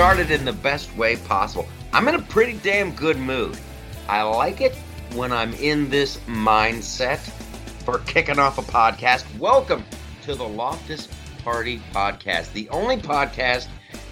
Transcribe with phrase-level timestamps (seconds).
[0.00, 1.68] started in the best way possible.
[1.92, 3.58] I'm in a pretty damn good mood.
[4.08, 4.74] I like it
[5.12, 7.18] when I'm in this mindset
[7.84, 9.26] for kicking off a podcast.
[9.38, 9.84] Welcome
[10.22, 11.06] to the Loftus
[11.44, 13.68] Party Podcast, the only podcast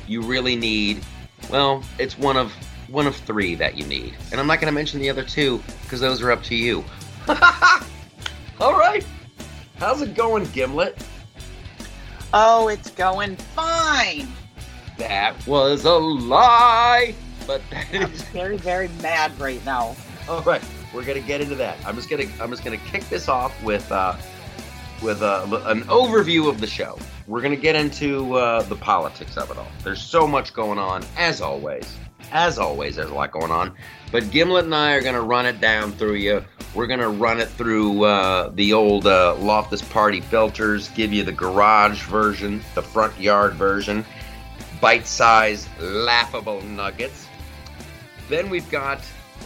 [0.06, 1.02] you really need.
[1.48, 2.52] Well, it's one of
[2.88, 5.62] one of three that you need, and I'm not going to mention the other two
[5.84, 6.84] because those are up to you.
[8.60, 9.06] All right,
[9.78, 11.02] how's it going, Gimlet?
[12.34, 14.28] Oh, it's going fine.
[14.98, 17.14] That was a lie,
[17.46, 19.96] but that I'm is very, very mad right now.
[20.28, 20.62] all right.
[20.94, 21.76] We're gonna get into that.
[21.86, 24.16] I'm just gonna I'm just gonna kick this off with uh,
[25.02, 26.98] with uh, an overview of the show.
[27.26, 29.68] We're gonna get into uh, the politics of it all.
[29.84, 31.94] There's so much going on, as always.
[32.32, 33.74] As always, there's a lot going on.
[34.10, 36.42] But Gimlet and I are gonna run it down through you.
[36.74, 40.88] We're gonna run it through uh, the old uh, Loftus Party filters.
[40.90, 44.06] Give you the garage version, the front yard version,
[44.80, 47.26] bite-sized, laughable nuggets.
[48.28, 49.00] Then we've got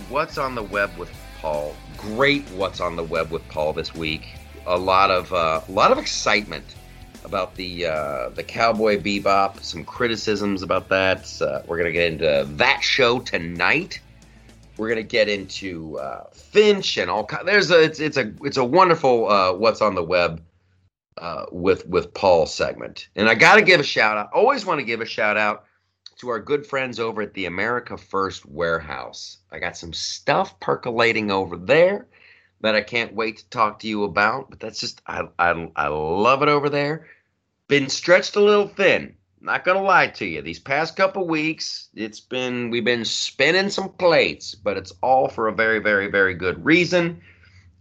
[0.08, 1.75] what's on the web with Paul.
[1.97, 4.34] Great what's on the web with Paul this week.
[4.66, 6.64] A lot of uh, a lot of excitement
[7.25, 9.62] about the uh, the Cowboy Bebop.
[9.62, 11.41] Some criticisms about that.
[11.41, 14.00] Uh, we're gonna get into that show tonight.
[14.77, 17.28] We're gonna get into uh, Finch and all.
[17.44, 20.42] There's a it's, it's a it's a wonderful uh, what's on the web
[21.18, 23.08] uh, with with Paul segment.
[23.16, 24.30] And I got to give a shout out.
[24.32, 25.64] Always want to give a shout out
[26.16, 29.38] to our good friends over at the America First Warehouse.
[29.50, 32.06] I got some stuff percolating over there
[32.60, 34.48] that I can't wait to talk to you about.
[34.48, 37.08] But that's just I I, I love it over there.
[37.69, 39.16] Been stretched a little thin.
[39.41, 40.41] Not gonna lie to you.
[40.42, 45.48] These past couple weeks, it's been we've been spinning some plates, but it's all for
[45.48, 47.20] a very very very good reason.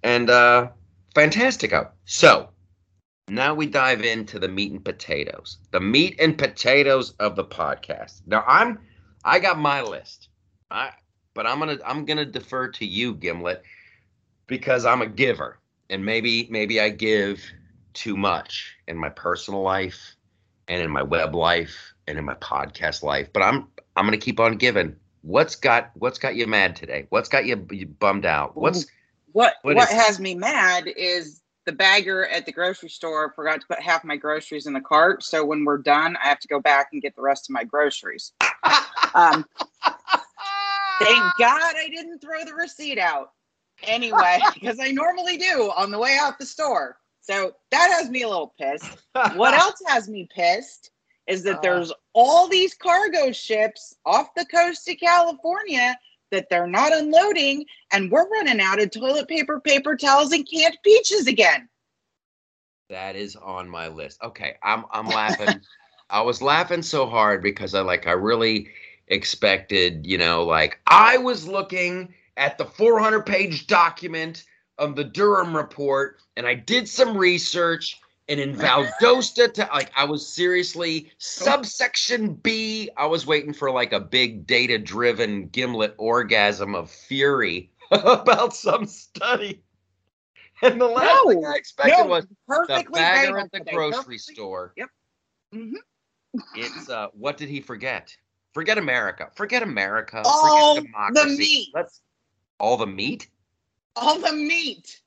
[0.03, 0.69] And uh
[1.15, 1.89] fantastico.
[2.05, 2.49] So
[3.27, 5.57] now we dive into the meat and potatoes.
[5.71, 8.21] The meat and potatoes of the podcast.
[8.25, 8.79] Now I'm
[9.23, 10.29] I got my list.
[10.69, 10.91] I
[11.33, 13.63] but I'm gonna I'm gonna defer to you, Gimlet,
[14.47, 15.59] because I'm a giver.
[15.89, 17.43] And maybe maybe I give
[17.93, 20.15] too much in my personal life
[20.67, 23.31] and in my web life and in my podcast life.
[23.33, 24.95] But I'm I'm gonna keep on giving.
[25.21, 27.05] What's got what's got you mad today?
[27.09, 28.55] What's got you, you bummed out?
[28.57, 28.87] What's
[29.33, 33.67] What What what, has me mad is the bagger at the grocery store forgot to
[33.67, 35.23] put half my groceries in the cart.
[35.23, 37.63] So when we're done, I have to go back and get the rest of my
[37.63, 38.33] groceries.
[39.13, 39.45] Um,
[39.83, 43.31] thank God I didn't throw the receipt out
[43.83, 46.97] anyway, because I normally do on the way out the store.
[47.19, 48.99] So that has me a little pissed.
[49.35, 50.91] What else has me pissed
[51.27, 51.61] is that Uh.
[51.61, 55.97] there's all these cargo ships off the coast of California
[56.31, 60.77] that they're not unloading, and we're running out of toilet paper, paper towels, and canned
[60.83, 61.69] peaches again.
[62.89, 64.21] That is on my list.
[64.23, 65.61] Okay, I'm I'm laughing.
[66.09, 68.67] I was laughing so hard because I like I really
[69.07, 74.45] expected, you know, like I was looking at the 400 page document
[74.77, 77.99] of the Durham report and I did some research
[78.31, 83.91] and in Valdosta to like I was seriously subsection B I was waiting for like
[83.91, 89.61] a big data driven gimlet orgasm of fury about some study.
[90.61, 93.73] And the last thing I expected no, was the bagger at the today.
[93.73, 94.73] grocery store.
[94.77, 94.89] Yep.
[95.53, 95.73] Mhm.
[96.55, 98.15] It's uh what did he forget?
[98.53, 99.29] Forget America.
[99.35, 100.21] Forget America.
[100.23, 101.67] All forget the meat.
[101.73, 102.01] Let's
[102.61, 103.27] all the meat?
[103.97, 105.00] All the meat.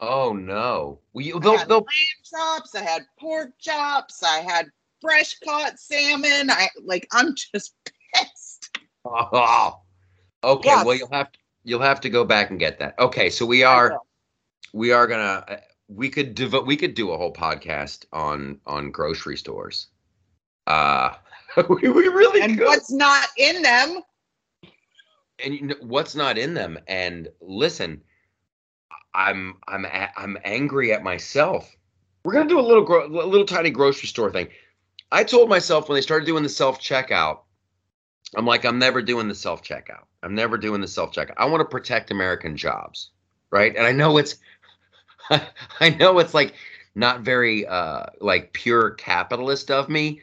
[0.00, 0.98] Oh no.
[1.12, 2.74] Well, you, I they'll, had they'll, lamb chops.
[2.74, 4.22] I had pork chops.
[4.22, 4.66] I had
[5.00, 6.50] fresh caught salmon.
[6.50, 7.06] I like.
[7.12, 7.74] I'm just
[8.14, 8.78] pissed.
[9.04, 9.80] oh.
[10.42, 10.86] Okay, Yes.
[10.86, 12.98] well you'll have to you'll have to go back and get that.
[12.98, 13.98] Okay, so we are
[14.72, 15.56] we are gonna uh,
[15.88, 19.88] we could devote we could do a whole podcast on on grocery stores.
[20.66, 21.12] Uh
[21.68, 22.68] we, we really And could.
[22.68, 24.00] what's not in them?
[25.44, 28.00] and you know, what's not in them and listen
[29.14, 31.74] i'm i'm a- i'm angry at myself.
[32.24, 34.48] We're to do a little gro- little tiny grocery store thing.
[35.10, 37.40] I told myself when they started doing the self checkout
[38.36, 41.44] i'm like i'm never doing the self checkout i'm never doing the self checkout i
[41.46, 43.10] want to protect american jobs
[43.50, 43.74] right?
[43.74, 44.36] And i know it's
[45.80, 46.54] i know it's like
[46.94, 50.20] not very uh like pure capitalist of me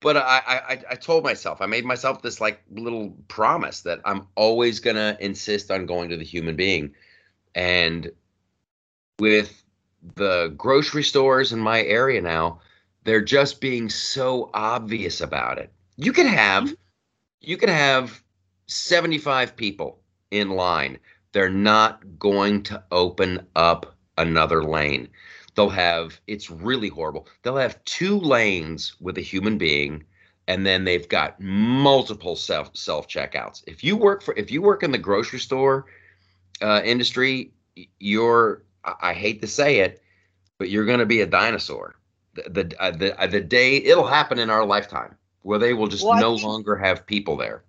[0.00, 4.26] but I, I I told myself I made myself this like little promise that I'm
[4.34, 6.94] always gonna insist on going to the human being,
[7.54, 8.10] and
[9.18, 9.62] with
[10.16, 12.60] the grocery stores in my area now,
[13.04, 15.72] they're just being so obvious about it.
[15.96, 16.74] You could have mm-hmm.
[17.40, 18.22] you could have
[18.66, 20.98] 75 people in line.
[21.32, 25.08] They're not going to open up another lane.
[25.54, 27.28] They'll have it's really horrible.
[27.42, 30.04] They'll have two lanes with a human being.
[30.46, 33.62] and then they've got multiple self self checkouts.
[33.66, 35.86] If you work for if you work in the grocery store
[36.62, 37.52] uh, industry,
[38.00, 40.02] you're I, I hate to say it,
[40.58, 41.96] but you're going to be a dinosaur.
[42.34, 45.88] The the uh, the, uh, the day it'll happen in our lifetime where they will
[45.88, 47.64] just Well, no think- longer have people there.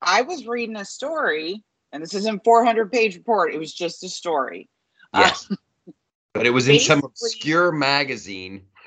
[0.00, 1.62] I was reading a story,
[1.92, 3.54] and this isn't 400 page report.
[3.54, 4.68] It was just a story.
[5.12, 5.48] Uh, Yes.
[6.32, 8.62] but it was in some obscure magazine.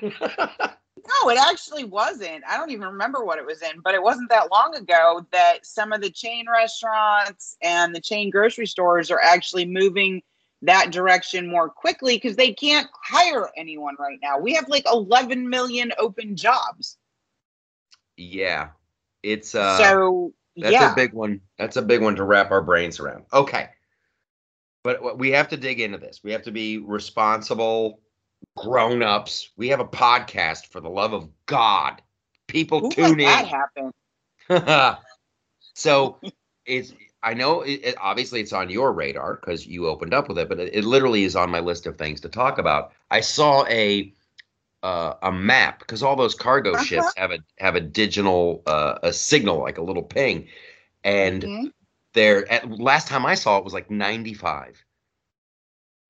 [0.96, 2.42] No, it actually wasn't.
[2.48, 5.66] I don't even remember what it was in, but it wasn't that long ago that
[5.66, 10.22] some of the chain restaurants and the chain grocery stores are actually moving
[10.62, 14.38] that direction more quickly because they can't hire anyone right now.
[14.38, 16.96] We have like 11 million open jobs.
[18.16, 18.70] yeah.
[19.22, 20.92] It's uh so, That's yeah.
[20.92, 21.40] a big one.
[21.58, 23.24] That's a big one to wrap our brains around.
[23.32, 23.68] Okay.
[24.84, 26.20] But we have to dig into this.
[26.22, 28.00] We have to be responsible
[28.56, 29.50] grown-ups.
[29.56, 32.02] We have a podcast for the love of God.
[32.48, 33.92] People Who tune let that happen?
[34.48, 34.96] in.
[35.74, 36.20] so
[36.66, 40.38] it's I know it, it- obviously it's on your radar because you opened up with
[40.38, 42.92] it, but it, it literally is on my list of things to talk about.
[43.10, 44.12] I saw a
[44.82, 46.76] uh, a map because all those cargo Uh-huh.
[46.76, 50.48] ships have a have a digital uh, a signal like a little ping,
[51.04, 51.72] and Mhm.
[52.14, 54.84] there at last time I saw it was like 95.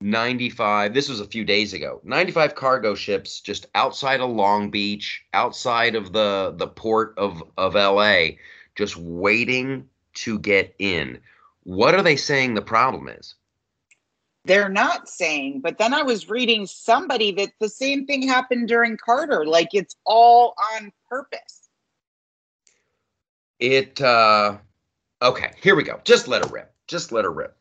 [0.00, 5.24] 95 this was a few days ago 95 cargo ships just outside of long beach
[5.32, 8.28] outside of the the port of of la
[8.74, 11.18] just waiting to get in
[11.64, 13.34] what are they saying the problem is
[14.44, 18.96] They're not saying, but then I was reading somebody that the same thing happened during
[18.96, 19.44] Carter.
[19.44, 21.68] Like it's all on purpose.
[23.58, 24.56] it uh
[25.22, 27.55] okay here we go just let her rip just let her rip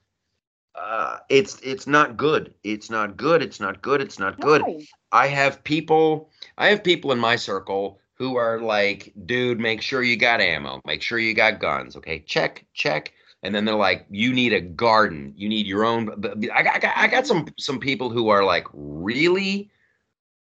[0.78, 4.82] uh it's it's not good it's not good it's not good it's not good No.
[5.12, 10.02] I have people I have people in my circle who are like, dude, make sure
[10.02, 11.96] you got ammo, make sure you got guns.
[11.98, 13.12] Okay, check, check.
[13.44, 16.10] And then they're like, you need a garden, you need your own.
[16.54, 19.70] I got, I got, I got some some people who are like really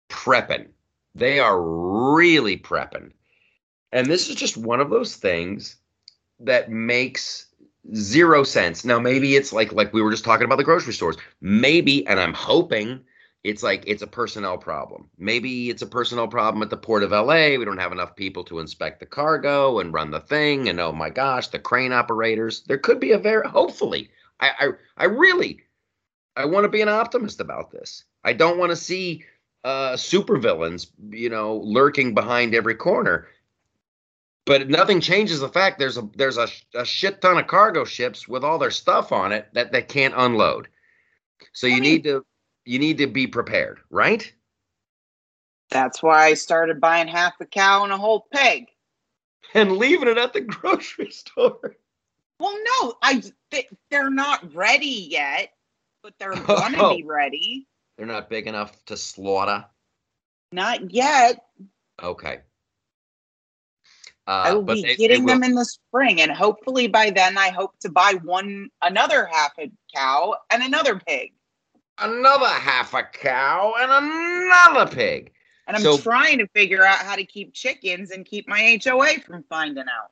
[0.09, 0.67] prepping.
[1.13, 3.11] They are really prepping,
[3.91, 5.75] and this is just one of those things
[6.39, 7.46] that makes
[7.95, 8.85] zero sense.
[8.85, 11.17] Now maybe it's like like we were just talking about the grocery stores.
[11.41, 13.01] Maybe, and I'm hoping
[13.43, 15.09] it's like it's a personnel problem.
[15.17, 17.57] Maybe it's a personnel problem at the port of LA.
[17.57, 20.69] We don't have enough people to inspect the cargo and run the thing.
[20.69, 22.63] And oh my gosh, the crane operators.
[22.63, 24.09] There could be a very hopefully.
[24.39, 25.61] I I, I really
[26.35, 28.03] I want to be an optimist about this.
[28.23, 29.23] I don't want to see
[29.63, 33.27] uh supervillains, you know, lurking behind every corner.
[34.47, 38.27] But nothing changes the fact there's a there's a, a shit ton of cargo ships
[38.29, 40.69] with all their stuff on it that that can't unload.
[41.53, 41.81] So you Right.
[41.83, 42.25] need to
[42.65, 44.33] you need to be prepared, right?
[45.69, 48.67] That's why I started buying half a cow and a whole pig.
[49.53, 51.75] And leaving it at the grocery store.
[52.39, 53.21] Well, no, I
[53.51, 55.49] they, they're not ready yet,
[56.03, 56.95] but they're gonna Oh.
[56.95, 57.67] be ready.
[57.97, 59.65] They're not big enough to slaughter.
[60.53, 61.43] Not yet.
[62.01, 62.39] Okay.
[64.27, 66.87] I Uh, will but be they- they getting will- them in the spring, and hopefully
[66.87, 71.33] by then I hope to buy one another half a cow and another pig.
[71.99, 75.31] another half a cow and another pig.
[75.65, 79.17] And I'm So- trying to figure out how to keep chickens and keep my HOA
[79.19, 80.11] from finding out.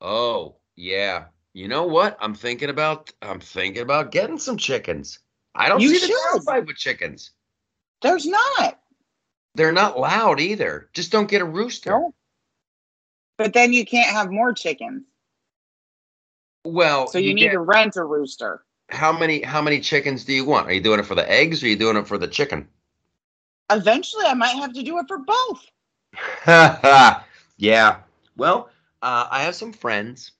[0.00, 1.26] Oh, yeah.
[1.52, 2.16] You know what?
[2.20, 5.20] I'm thinking about I'm thinking about getting some chickens.
[5.54, 6.16] I don't You see the should.
[6.32, 7.30] downside with chickens.
[8.02, 8.80] There's not.
[9.54, 10.88] They're not loud either.
[10.94, 11.90] Just don't get a rooster.
[11.90, 12.14] No.
[13.38, 15.04] But then you can't have more chickens.
[16.64, 18.64] Well, So you, need get- to rent a rooster.
[18.90, 20.68] how many how many chickens do you want?
[20.68, 22.68] Are you doing it for the eggs or are you doing it for the chicken?
[23.70, 25.64] Eventually I might have to do it for both.
[27.56, 27.98] yeah.
[28.36, 28.70] Well,
[29.02, 30.32] uh, I have some friends.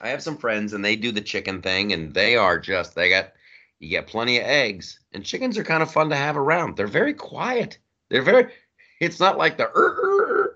[0.00, 3.08] I have some friends, and they do the chicken thing, and they are just they
[3.08, 3.32] got
[3.80, 6.76] you get plenty of eggs, and chickens are kind of fun to have around.
[6.76, 7.78] They're very quiet.
[8.10, 8.52] They're very.
[9.00, 9.70] It's not like the.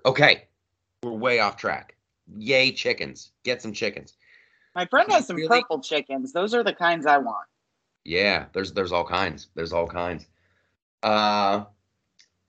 [0.05, 0.48] Okay,
[1.09, 1.97] we're way off track.
[2.37, 3.33] Yay, chickens!
[3.45, 4.15] Get some chickens.
[4.75, 5.49] My friend has some Really?
[5.49, 6.33] purple chickens.
[6.33, 7.47] Those are the kinds I want.
[8.05, 9.49] Yeah, there's there's all kinds.
[9.55, 10.27] There's all kinds.
[11.03, 11.65] Uh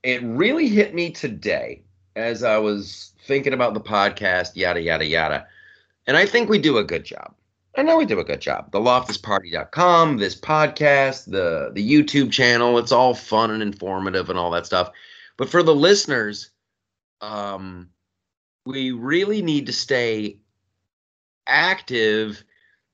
[0.03, 1.83] it really hit me today
[2.15, 5.47] as I was thinking about the podcast, yada yada yada.
[6.07, 7.33] And I think we do a good job.
[7.77, 8.71] I know we do a good job.
[8.71, 14.51] The loftusparty.com, this podcast, the the YouTube channel, it's all fun and informative and all
[14.51, 14.91] that stuff.
[15.37, 16.51] But for the listeners,
[17.21, 17.89] um
[18.69, 20.37] we really need to stay
[21.47, 22.43] active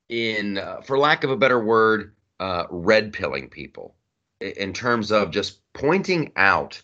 [0.08, 3.94] in uh, for lack of a better word uh, red pilling people
[4.40, 6.80] in terms of just pointing out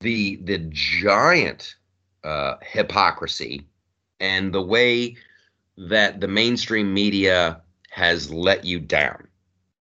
[0.00, 1.76] the the giant
[2.22, 3.66] uh, hypocrisy
[4.20, 5.16] and the way
[5.78, 9.26] that the mainstream media has let you down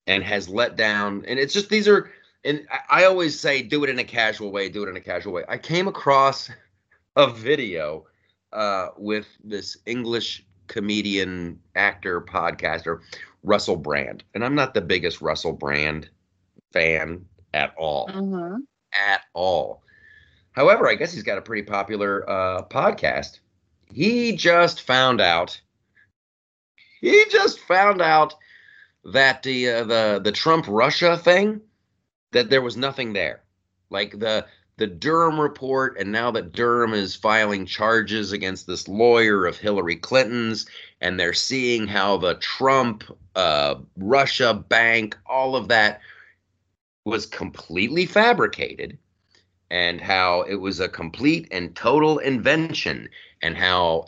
[0.08, 2.10] and has let down and it's just these are
[2.44, 5.34] and I always say do it in a casual way, do it in a casual
[5.34, 5.44] way.
[5.48, 6.50] I came across
[7.16, 8.06] a video
[8.54, 13.00] uh, with this English comedian, actor, podcaster,
[13.44, 14.24] Russell Brand.
[14.34, 16.10] And I'm not the biggest Russell Brand
[16.72, 18.08] fan at all.
[18.08, 18.58] Mm-hmm.
[18.94, 19.84] At all.
[20.54, 23.40] However, I guess he's got a pretty popular uh, podcast.
[23.92, 25.60] He just found out.
[27.00, 28.36] He just found out
[29.06, 31.62] that the uh, the the Trump Russia thing
[32.32, 33.42] that there was nothing there.
[33.90, 34.46] Like the
[34.82, 39.96] the Durham report, and now that Durham is filing charges against this lawyer of Hillary
[39.96, 40.66] Clinton's,
[41.02, 43.04] and they're seeing how the Trump,
[43.36, 46.02] uh, Russia bank, all of that
[47.06, 48.98] was completely fabricated,
[49.70, 53.08] and how it was a complete and total invention,
[53.44, 54.08] and how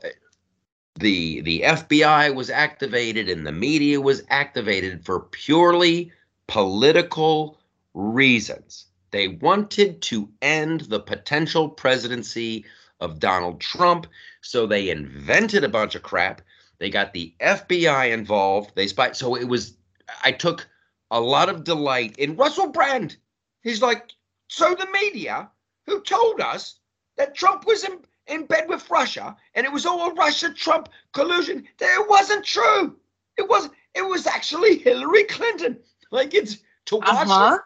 [0.95, 6.11] the the FBI was activated and the media was activated for purely
[6.47, 7.59] political
[7.93, 8.87] reasons.
[9.13, 12.65] They wanted to end the potential presidency
[12.99, 14.07] of Donald Trump,
[14.41, 16.41] so they invented a bunch of crap.
[16.79, 18.71] They got the FBI involved.
[18.73, 19.15] They spied.
[19.15, 19.77] So it was.
[20.23, 20.67] I took
[21.11, 23.17] a lot of delight in Russell Brand.
[23.61, 24.11] He's like,
[24.47, 25.47] so the media
[25.85, 26.79] who told us
[27.15, 30.89] that Trump was in, in bed with Russia and it was all a Russia Trump
[31.13, 31.67] collusion.
[31.77, 32.97] That it wasn't true.
[33.37, 33.73] It wasn't.
[33.93, 35.77] It was actually Hillary Clinton.
[36.09, 37.59] Like it's to watch Uh-huh.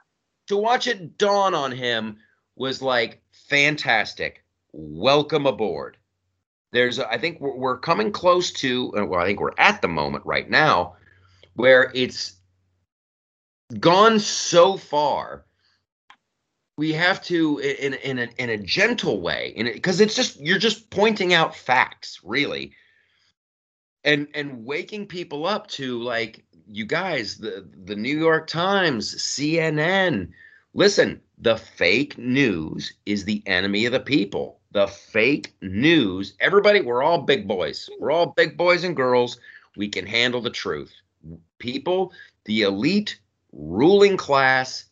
[0.47, 2.17] To watch it dawn on him
[2.55, 4.43] was like fantastic.
[4.71, 5.97] Welcome aboard.
[6.71, 9.87] There's, I think we're, we're coming close to, uh, well, I think we're at the
[9.87, 10.95] moment right now
[11.55, 12.35] where it's
[13.79, 15.45] gone so far.
[16.77, 20.91] We have to, in in a in a gentle way, because it's just you're just
[20.91, 22.73] pointing out facts, really,
[24.03, 30.29] and and waking people up to like you guys, the the New York Times, CNN.
[30.73, 34.59] Listen, the fake news is the enemy of the people.
[34.71, 36.35] The fake news.
[36.39, 37.89] Everybody, we're all big boys.
[37.99, 39.39] We're all big boys and girls.
[39.75, 40.93] We can handle the truth.
[41.57, 42.11] People,
[42.45, 43.19] the elite
[43.53, 44.85] ruling class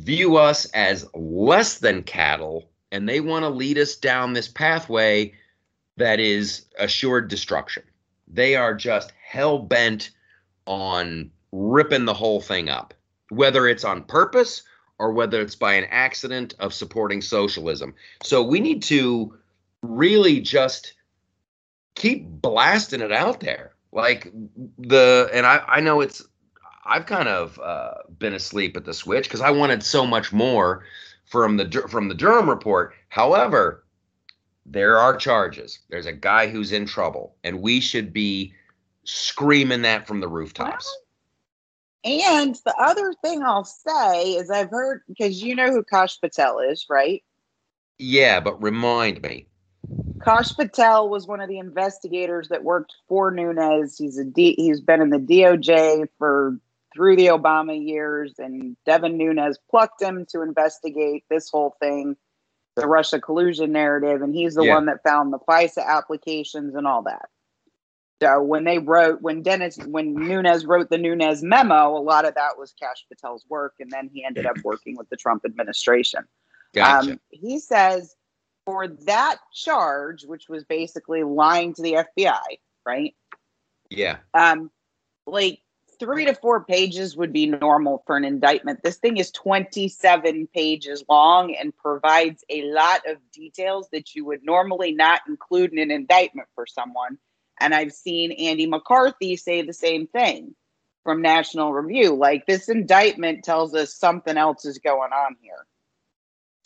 [0.00, 5.32] view us as less than cattle and they want to lead us down this pathway
[5.96, 7.82] that is assured destruction.
[8.28, 10.10] They are just hell bent
[10.66, 12.94] on ripping the whole thing up,
[13.30, 14.62] whether it's on purpose
[14.98, 17.94] or whether it's by an accident of supporting socialism.
[18.22, 19.36] So we need to
[19.82, 20.94] really just
[21.94, 23.74] keep blasting it out there.
[23.92, 24.32] Like
[24.78, 26.22] the, and I, I know it's,
[26.84, 30.84] I've kind of uh, been asleep at the switch because I wanted so much more
[31.26, 32.94] from the from the Durham report.
[33.08, 33.84] However,
[34.66, 35.80] there are charges.
[35.88, 38.52] There's a guy who's in trouble, and we should be
[39.04, 40.94] screaming that from the rooftops.
[42.04, 46.58] And the other thing I'll say is I've heard because you know who Kash Patel
[46.58, 47.22] is, right?
[47.98, 49.46] Yeah, but remind me.
[50.24, 53.98] Kash Patel was one of the investigators that worked for Nunes.
[53.98, 56.58] He's a D, he's been in the DOJ for
[56.94, 62.16] through the Obama years, and Devin Nunes plucked him to investigate this whole thing,
[62.76, 64.74] the Russia collusion narrative, and he's the Yeah.
[64.74, 67.30] one that found the FISA applications and all that.
[68.22, 72.34] So when they wrote, when Dennis, when Nunes wrote the Nunes memo, a lot of
[72.34, 76.20] that was Kash Patel's work, and then he ended up working with the Trump administration.
[76.72, 77.12] Gotcha.
[77.12, 78.14] Um, he says
[78.64, 83.14] for that charge, which was basically lying to the FBI, right?
[83.90, 84.18] yeah.
[84.34, 84.70] Um,
[85.26, 85.60] like
[85.98, 88.82] three to four pages would be normal for an indictment.
[88.82, 94.44] This thing is 27 pages long and provides a lot of details that you would
[94.44, 97.18] normally not include in an indictment for someone.
[97.62, 100.54] And I've seen Andy McCarthy say the same thing
[101.04, 102.14] from National Review.
[102.14, 105.66] Like this indictment tells us something else is going on here.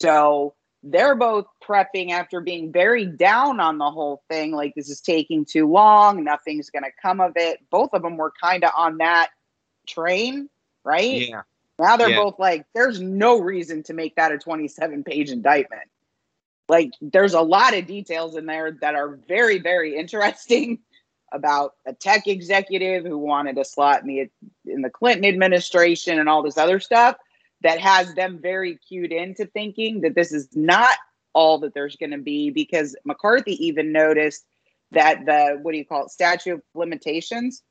[0.00, 4.53] So they're both prepping after being very down on the whole thing.
[4.53, 6.25] Like this is taking too long.
[6.25, 7.61] Nothing's going to come of it.
[7.71, 9.31] Both of them were kind of on that
[9.87, 10.49] train,
[10.85, 11.29] right?
[11.29, 11.43] Yeah.
[11.79, 12.23] Now they're Yeah.
[12.23, 15.88] both like, there's no reason to make that a 27 page indictment.
[16.69, 20.81] Like, there's a lot of details in there that are very, very interesting
[21.37, 24.31] about a tech executive who wanted a slot in the
[24.73, 27.16] in the Clinton administration and all this other stuff
[27.62, 30.97] that has them very cued into thinking that this is not
[31.33, 34.45] all that there's going to be because McCarthy even noticed
[34.93, 37.62] that the what do you call it statute of limitations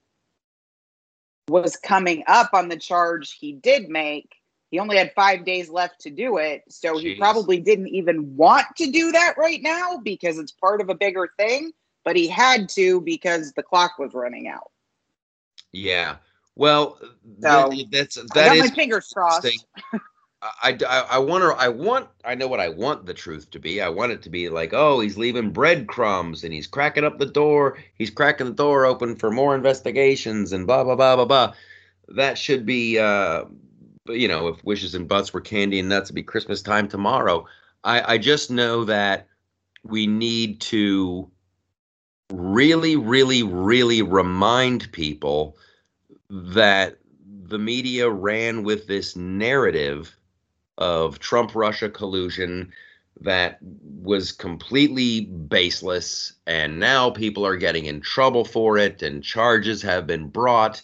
[1.48, 4.36] was coming up on the charge he did make.
[4.72, 6.64] He only had five days left to do it.
[6.70, 10.90] So he probably didn't even want to do that right now because it's part of
[10.90, 11.72] a bigger thing,
[12.06, 14.72] but he had to because the clock was running out.
[15.74, 16.18] Yeah.
[16.56, 16.98] Well,
[17.42, 19.68] So, th- that's I that got is my fingers crossed.
[20.62, 23.60] I, I, I want to, I want, I know what I want the truth to
[23.60, 23.82] be.
[23.82, 27.26] I want it to be like, oh, he's leaving breadcrumbs and he's cracking up the
[27.26, 27.80] door.
[27.96, 31.54] He's cracking the door open for more investigations and blah, blah, blah, blah, blah.
[32.10, 33.46] That should be, uh,
[34.08, 37.48] you know, if wishes and butts were candy and nuts, it'd be Christmas time tomorrow.
[37.84, 39.28] I, I just know that
[39.84, 41.32] we need to
[42.32, 45.58] really, really, really remind people
[46.30, 46.98] that
[47.48, 50.16] the media ran with this narrative
[50.78, 52.72] of Trump Russia collusion
[53.22, 59.82] that was completely baseless and now people are getting in trouble for it and charges
[59.82, 60.82] have been brought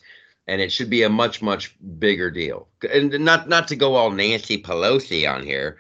[0.48, 2.68] and it should be a much much bigger deal.
[2.94, 5.78] And not not to go all Nancy Pelosi on here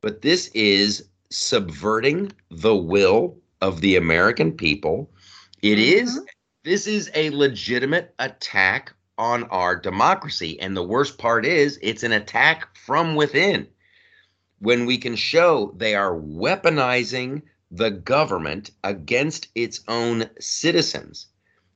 [0.00, 5.10] but this is subverting the will of the American people
[5.62, 6.20] it is
[6.64, 10.60] this is a legitimate attack on our democracy.
[10.60, 13.66] And the worst part is, it's an attack from within.
[14.58, 21.26] When we can show they are weaponizing the government against its own citizens.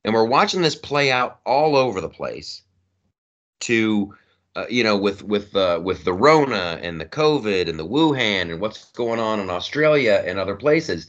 [0.03, 2.61] And we're watching this play out all over the place
[3.61, 4.13] to
[4.55, 8.51] uh, you know with with uh, with the rona and the covid and the wuhan
[8.51, 11.07] and what's going on in australia and other places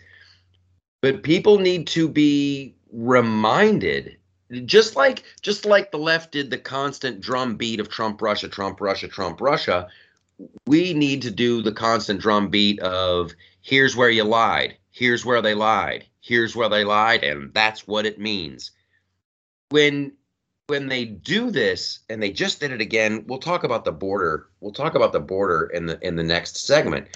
[1.01, 4.17] but people need to be reminded
[4.65, 8.81] just like just like the left did the constant drum beat of Trump Russia Trump
[8.81, 9.89] Russia Trump Russia
[10.67, 14.77] we need to do the constant drum beat of here's where you lied.
[14.91, 16.07] Here's where they lied.
[16.21, 18.73] Here's where they lied and that's what it means.
[19.71, 20.13] When
[20.67, 24.47] when they do this and they just did it again we'll talk about the border
[24.61, 27.09] we'll talk about the border in the in the next segment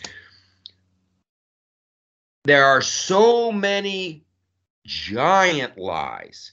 [2.45, 4.25] there are so many
[4.85, 6.53] giant lies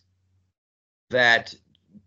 [1.10, 1.54] that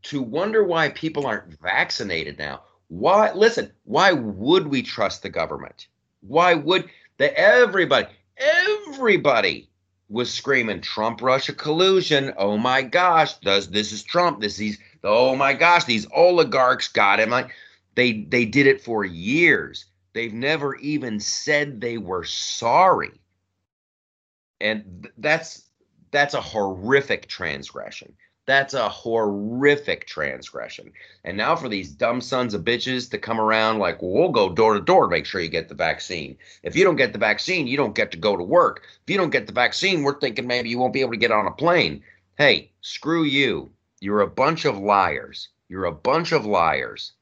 [0.02, 2.62] to wonder why people aren't vaccinated now.
[2.88, 5.88] Why listen, why would we trust the government?
[6.20, 9.68] Why would the everybody everybody
[10.08, 12.32] was screaming Trump Russia collusion.
[12.36, 14.40] Oh my gosh, does this is Trump.
[14.40, 17.30] This is oh my gosh, these oligarchs got him.
[17.30, 17.50] Like
[17.94, 19.86] they they did it for years.
[20.12, 23.10] They've never even said they were sorry.
[24.64, 25.68] And th- that's
[26.10, 28.14] that's a horrific transgression.
[28.46, 30.92] That's a horrific transgression.
[31.24, 34.52] And now for these dumb sons of bitches to come around like, well, we'll go
[34.52, 36.36] door to door to make sure you get the vaccine.
[36.62, 38.82] If you don't get the vaccine, you don't get to go to work.
[39.02, 41.32] If you don't get the vaccine, we're thinking maybe you won't be able to get
[41.32, 42.02] on a plane.
[42.36, 43.70] Hey, screw you.
[44.00, 45.48] You're a bunch of liars.
[45.68, 47.12] You're a bunch of liars.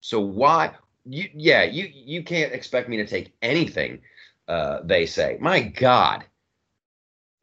[0.00, 0.72] So why
[1.04, 4.00] you yeah, you you can't expect me to take anything
[4.48, 5.38] uh they say.
[5.40, 6.24] My God.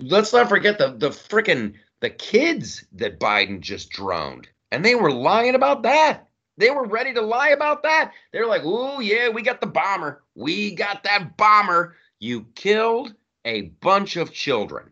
[0.03, 4.49] Let's not forget the the freaking the kids that Biden just droned.
[4.71, 6.27] And they were lying about that.
[6.57, 8.11] They were ready to lie about that.
[8.31, 10.23] They're like, oh, yeah, we got the bomber.
[10.35, 11.95] We got that bomber.
[12.19, 13.13] You killed
[13.45, 14.89] a bunch of children.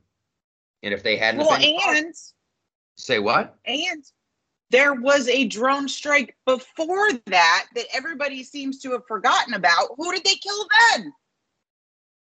[0.84, 2.15] And if they hadn't Well, and
[2.95, 3.58] say what?
[3.65, 4.04] and
[4.71, 9.89] there was a drone strike before that that everybody seems to have forgotten about.
[9.97, 11.13] Who did they kill then?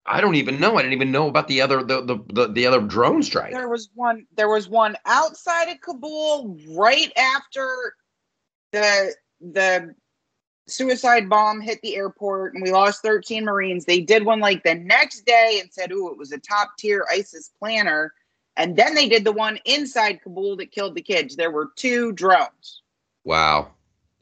[0.06, 0.76] I don't even know.
[0.76, 3.52] I didn't even know about the other the the, the, the other drone strike.
[3.52, 4.26] There was one.
[4.36, 7.94] There was one outside of Kabul right after
[8.72, 9.94] the the
[10.66, 13.84] suicide bomb hit the airport, and we lost 13 Marines.
[13.84, 17.06] They did one like the next day and said, "Ooh, it was a top tier
[17.10, 18.12] ISIS planner."
[18.56, 21.34] And then they did the one inside Kabul that killed the kids.
[21.34, 22.82] There were two drones.
[23.24, 23.72] Wow.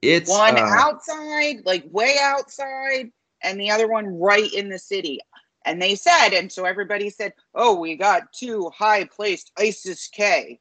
[0.00, 5.20] It's one uh, outside, like way outside, and the other one right in the city.
[5.64, 10.60] And they said, and so everybody said, oh, we got two high placed ISIS K.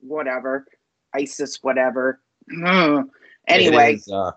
[0.00, 0.66] Whatever.
[1.14, 2.20] ISIS, whatever.
[3.48, 4.30] Anyway, it is, uh,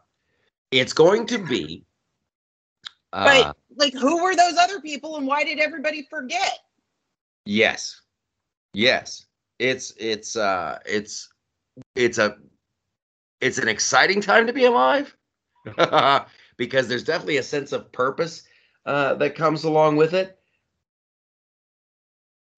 [0.71, 1.85] it's going to be
[3.15, 6.59] uh, but like, who were those other people and why did everybody forget?
[7.45, 8.01] Yes.
[8.73, 9.25] Yes.
[9.57, 11.29] It's it's uh it's
[11.95, 12.35] it's a
[13.39, 15.15] it's an exciting time to be alive
[16.57, 18.43] because there's definitely a sense of purpose
[18.85, 20.37] uh that comes along with it.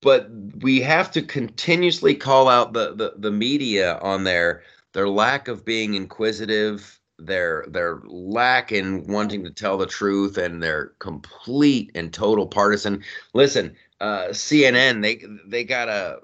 [0.02, 0.30] But
[0.62, 4.64] we have to continuously call out the the, the media on their
[4.94, 10.62] their lack of being inquisitive, their their lack in wanting to tell the truth and
[10.62, 13.04] their complete and total partisan.
[13.34, 16.20] Listen, uh, CNN they they got a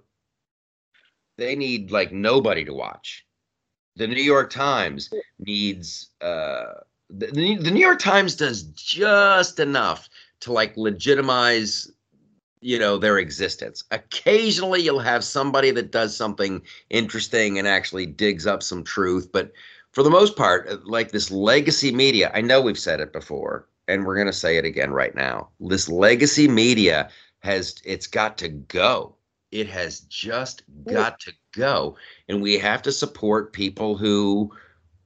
[1.37, 3.25] they need like nobody to watch.
[3.95, 6.81] The New York Times needs uh,
[7.17, 10.09] the, the New York Times does just enough
[10.41, 11.91] to like legitimize
[12.61, 13.83] you know their existence.
[13.91, 19.51] Occasionally you'll have somebody that does something interesting and actually digs up some truth but
[19.91, 23.67] for the most part uh, like this legacy media i know we've said it before
[23.87, 25.49] and we're going to say it again right now.
[25.59, 29.15] This legacy media has it's got to go.
[29.51, 31.97] It has just got to go.
[32.27, 34.51] And we have to support people who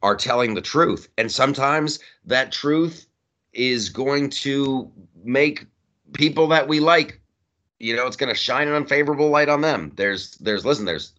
[0.07, 3.07] are telling the truth and sometimes that truth
[3.53, 4.91] is going to
[5.23, 5.65] make
[6.13, 7.21] people that we like
[7.79, 9.91] you know, it's going to shine an unfavorable light on them.
[9.95, 11.13] There's, there's, listen, there's,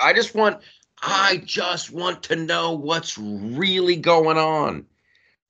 [0.00, 0.60] I just want,
[1.02, 4.86] I just want to know what's really going on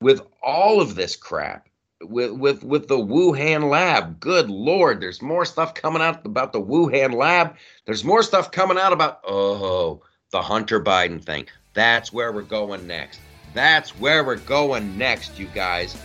[0.01, 1.69] with all of this crap.
[2.05, 6.61] With with with the Wuhan lab, good lord, there's more stuff coming out about the
[6.61, 7.55] Wuhan lab.
[7.87, 11.47] There's more stuff coming out about oh the Hunter Biden thing.
[11.75, 13.21] That's where we're going next.
[13.55, 15.97] That's where we're going next, you guys.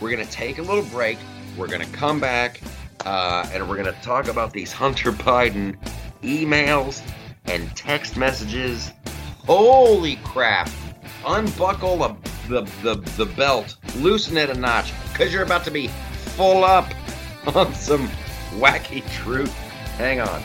[0.00, 1.18] We're gonna take a little break.
[1.56, 2.60] We're gonna come back
[3.06, 5.76] uh, and we're going to talk about these Hunter Biden
[6.22, 7.02] emails
[7.44, 8.92] and text messages.
[9.46, 10.70] Holy crap!
[11.26, 12.16] Unbuckle the,
[12.48, 15.88] the, the, the belt, loosen it a notch, because you're about to be
[16.36, 16.86] full up
[17.54, 18.08] on some
[18.52, 19.52] wacky truth.
[19.98, 20.42] Hang on.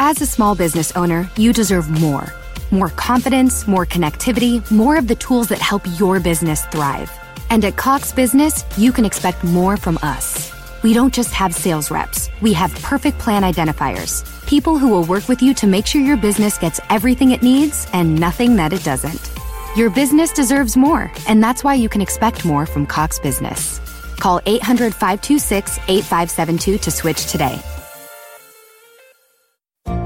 [0.00, 2.32] As a small business owner, you deserve more.
[2.70, 7.10] More confidence, more connectivity, more of the tools that help your business thrive.
[7.50, 10.52] And at Cox Business, you can expect more from us.
[10.84, 14.22] We don't just have sales reps, we have perfect plan identifiers.
[14.46, 17.88] People who will work with you to make sure your business gets everything it needs
[17.92, 19.32] and nothing that it doesn't.
[19.76, 23.80] Your business deserves more, and that's why you can expect more from Cox Business.
[24.20, 27.60] Call 800 526 8572 to switch today.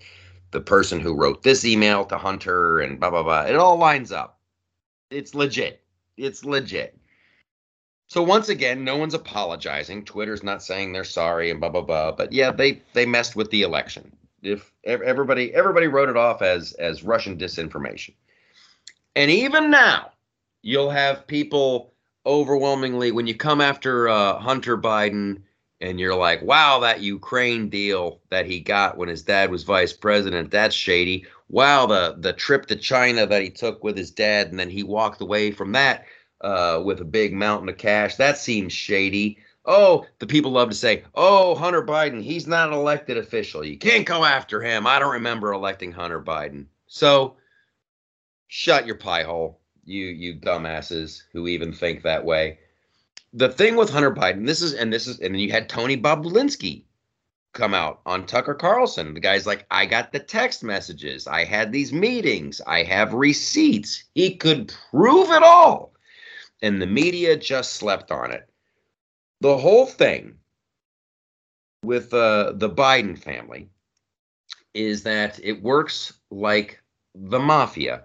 [0.50, 3.42] the person who wrote this email to Hunter and blah, blah, blah.
[3.42, 4.40] It all lines up.
[5.11, 5.83] It's legit.
[6.16, 6.98] It's legit.
[8.09, 10.05] So once again, no one's apologizing.
[10.05, 12.12] Twitter's not saying they're sorry and blah blah blah.
[12.12, 14.16] But yeah, they they messed with the election.
[14.47, 18.15] If everybody everybody wrote it off as as Russian disinformation,
[19.15, 20.13] and even now,
[20.63, 25.43] you'll have people overwhelmingly when you come after uh, Hunter Biden
[25.81, 29.93] and you're like, wow, that Ukraine deal that he got when his dad was vice
[29.93, 31.27] president, that's shady.
[31.49, 34.83] Wow, the the trip to China that he took with his dad and then he
[34.83, 36.07] walked away from that
[36.41, 39.39] uh, with a big mountain of cash, that seems shady.
[39.66, 43.64] Oh, the people love to say, oh, Hunter Biden, he's not an elected official.
[43.64, 44.87] You can't go after him.
[44.87, 46.66] I don't remember electing Hunter Biden.
[46.87, 47.37] So
[48.48, 52.59] shut your pie hole you you dumbasses who even think that way.
[53.33, 55.96] The thing with Hunter Biden, this is and this is and then you had Tony
[55.96, 56.85] Bobulinski
[57.52, 59.14] come out on Tucker Carlson.
[59.14, 61.26] The guy's like, I got the text messages.
[61.26, 62.61] I had these meetings.
[62.66, 64.05] I have receipts.
[64.14, 65.94] He could prove it all.
[66.61, 68.48] And the media just slept on it.
[69.40, 70.38] The whole thing
[71.83, 73.68] with uh, the Biden family
[74.75, 76.83] is that it works like
[77.14, 78.03] the mafia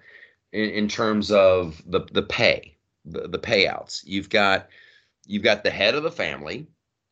[0.54, 4.02] in, in terms of the, the pay, the, the payouts.
[4.06, 4.68] You've got
[5.26, 6.68] you've got the head of the family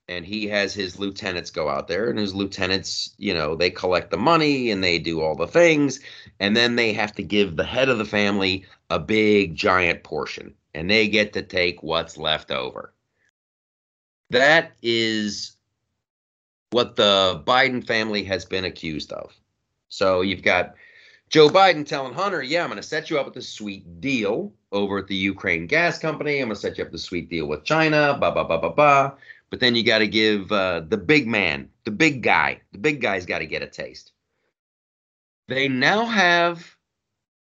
[0.10, 4.10] and he has his lieutenants go out there and his lieutenants you know they collect
[4.10, 6.00] the money and they do all the things
[6.40, 10.54] and then they have to give the head of the family a big giant portion
[10.74, 12.94] and they get to take what's left over
[14.30, 15.58] that is
[16.72, 19.34] what the biden family has been accused of.
[19.90, 20.76] So you've got
[21.30, 24.52] joe biden telling hunter yeah i'm going to set you up with a sweet deal
[24.72, 26.40] over at the ukraine gas company.
[26.40, 28.70] I'm going to set you up with sweet deal with china blah blah blah blah
[28.70, 29.12] blah
[29.50, 33.02] but then you got to give uh, the big man, the big guy, the big
[33.02, 34.12] guy's got to get a taste.
[35.48, 36.76] They now have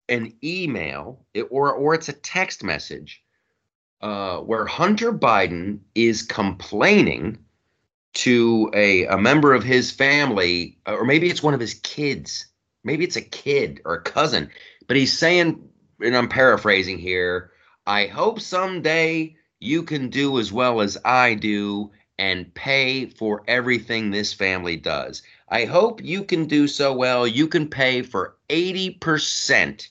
[0.08, 3.24] an email or or it's a text message
[4.06, 7.40] uh, where Hunter Biden is complaining
[8.14, 12.46] to a, a member of his family, or maybe it's one of his kids,
[12.84, 14.52] maybe it's a kid or a cousin,
[14.88, 15.68] but he's saying,
[16.00, 17.50] and I'm paraphrasing here,
[17.88, 21.90] I hope someday you can do as well as I do
[22.20, 25.24] and pay for everything this family does.
[25.50, 27.26] I hope you can do so well.
[27.26, 29.88] You can pay for 80%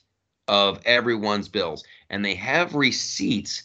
[0.47, 1.83] of everyone's bills.
[2.09, 3.63] And they have receipts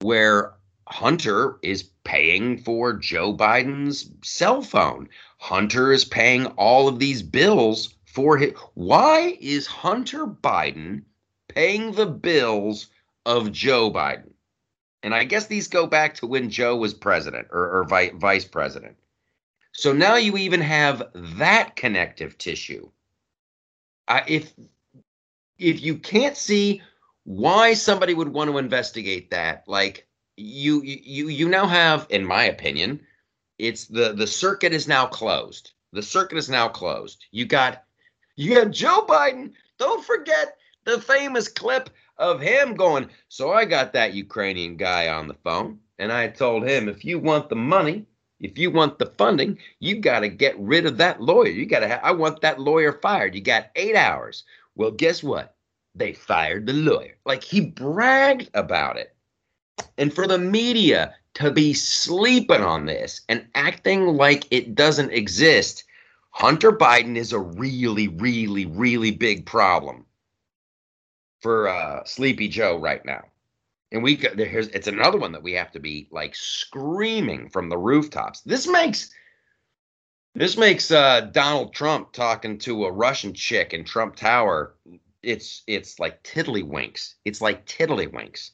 [0.00, 0.54] where
[0.88, 5.08] Hunter is paying for Joe Biden's cell phone.
[5.38, 8.54] Hunter is paying all of these bills for him.
[8.74, 11.02] Why is Hunter Biden
[11.48, 12.88] paying the bills
[13.26, 14.30] of Joe Biden?
[15.02, 18.44] And I guess these go back to when Joe was president or, or vi- vice
[18.44, 18.96] president.
[19.72, 22.90] So now you even have that connective tissue.
[24.08, 24.52] Uh, if
[25.58, 26.82] if you can't see
[27.28, 32.44] why somebody would want to investigate that, like you you you now have, in my
[32.44, 33.00] opinion,
[33.58, 35.72] it's the the circuit is now closed.
[35.92, 37.26] The circuit is now closed.
[37.30, 37.84] You got
[38.36, 39.52] you got Joe Biden.
[39.78, 45.28] Don't forget the famous clip of him going, So I got that Ukrainian guy on
[45.28, 48.06] the phone, and I told him, if you want the money,
[48.40, 51.50] if you want the funding, you got to get rid of that lawyer.
[51.50, 53.34] You got to have, I want that lawyer fired.
[53.34, 54.44] You got eight hours.
[54.76, 55.57] Well, guess what?
[55.98, 57.16] They fired the lawyer.
[57.24, 59.14] Like he bragged about it.
[59.96, 65.84] And for the media to be sleeping on this and acting like it doesn't exist,
[66.30, 70.06] Hunter Biden is a really, really, really big problem
[71.40, 73.24] for uh, Sleepy Joe right now.
[73.90, 77.78] And we here's it's another one that we have to be like screaming from the
[77.78, 78.42] rooftops.
[78.42, 79.10] This makes
[80.34, 84.74] this makes uh, Donald Trump talking to a Russian chick in Trump Tower.
[85.22, 87.14] It's it's like tiddlywinks.
[87.24, 88.50] It's like tiddlywinks.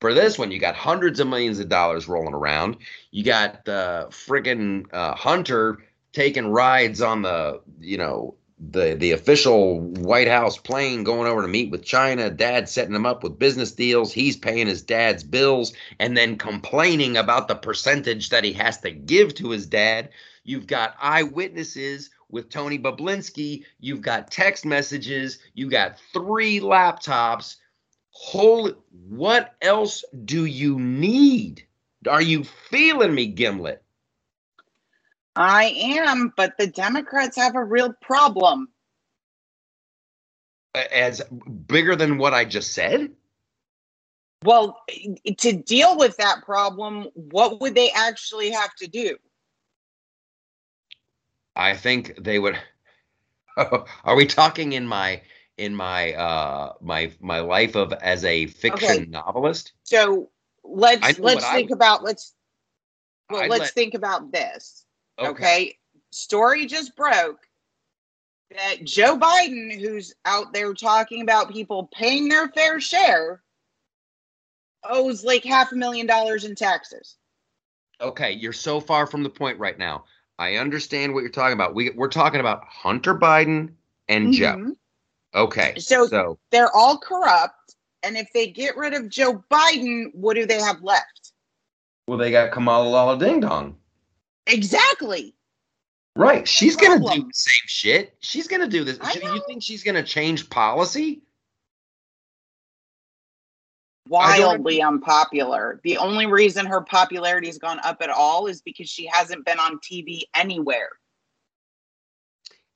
[0.00, 2.78] For this one, you got hundreds of millions of dollars rolling around.
[3.12, 5.78] You got uh, friggin' uh, Hunter
[6.12, 8.34] taking rides on the you know
[8.70, 13.06] the the official White House plane going over to meet with China, dad setting him
[13.06, 18.30] up with business deals, he's paying his dad's bills and then complaining about the percentage
[18.30, 20.10] that he has to give to his dad.
[20.44, 27.56] You've got eyewitnesses with Tony Bobulinski, you've got text messages, you got three laptops.
[28.10, 28.74] Holy
[29.08, 31.64] what else do you need?
[32.08, 33.82] Are you feeling me, Gimlet?
[35.36, 35.64] I
[36.04, 38.68] am, but the Democrats have a real problem.
[40.74, 41.22] As
[41.66, 43.12] bigger than what I just said?
[44.44, 44.78] Well,
[45.38, 49.16] to deal with that problem, what would they actually have to do?
[51.54, 52.58] I think they would
[54.04, 55.22] Are we talking in my
[55.58, 59.04] in my uh my my life of as a fiction okay.
[59.06, 59.72] novelist?
[59.84, 60.30] So
[60.64, 62.34] let's let's think about let's
[63.30, 64.84] well, I'd let's let, think about this.
[65.18, 65.30] Okay.
[65.30, 65.78] okay.
[66.10, 67.40] Story just broke
[68.50, 73.42] that Joe Biden, who's out there talking about people paying their fair share,
[74.84, 77.16] owes like half a million dollars in taxes.
[78.00, 80.04] Okay, you're so far from the point right now.
[80.42, 81.72] I understand what you're talking about.
[81.72, 83.74] We, we're talking about Hunter Biden
[84.08, 84.66] and mm-hmm.
[84.70, 84.74] Joe.
[85.34, 85.74] Okay.
[85.78, 87.76] So, so they're all corrupt.
[88.02, 91.32] And if they get rid of Joe Biden, what do they have left?
[92.08, 93.76] Well, they got Kamala Lala Ding Dong.
[94.48, 95.32] Exactly.
[96.16, 96.46] Right.
[96.48, 98.16] She's going to do the same shit.
[98.18, 98.98] She's going to do this.
[99.14, 101.22] You think she's going to change policy?
[104.12, 105.80] Wildly unpopular.
[105.84, 109.58] The only reason her popularity has gone up at all is because she hasn't been
[109.58, 110.90] on TV anywhere.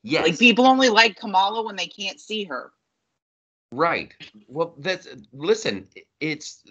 [0.03, 0.25] Yes.
[0.25, 2.72] Like people only like Kamala when they can't see her.
[3.70, 4.14] Right.
[4.49, 5.87] Well, that's listen.
[6.20, 6.62] It's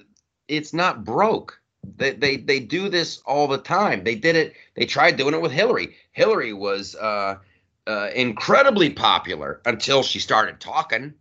[0.48, 1.62] it's not broke.
[1.98, 4.04] They they they do this all the time.
[4.04, 4.54] They did it.
[4.76, 5.96] They tried doing it with Hillary.
[6.14, 7.38] Hillary was uh,
[7.86, 11.14] uh, incredibly popular until she started talking,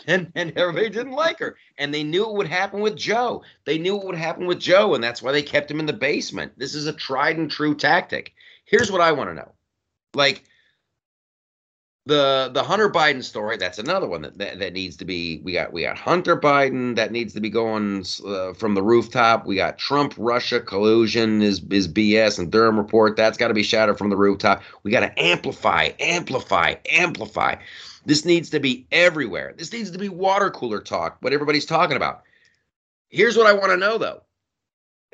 [0.06, 1.56] and and everybody didn't like her.
[1.78, 3.42] And they knew it would happen with Joe.
[3.64, 5.92] They knew it would happen with Joe, and that's why they kept him in the
[5.92, 6.58] basement.
[6.58, 8.34] This is a tried and true tactic.
[8.64, 9.52] Here's what I want to know.
[10.14, 10.44] Like
[12.06, 13.56] the the Hunter Biden story.
[13.56, 15.40] That's another one that, that, that needs to be.
[15.44, 19.46] We got we got Hunter Biden that needs to be going uh, from the rooftop.
[19.46, 23.16] We got Trump Russia collusion is is BS and Durham report.
[23.16, 24.62] That's got to be shouted from the rooftop.
[24.82, 27.56] We got to amplify, amplify, amplify.
[28.06, 29.54] This needs to be everywhere.
[29.56, 31.18] This needs to be water cooler talk.
[31.20, 32.22] What everybody's talking about.
[33.08, 34.22] Here's what I want to know though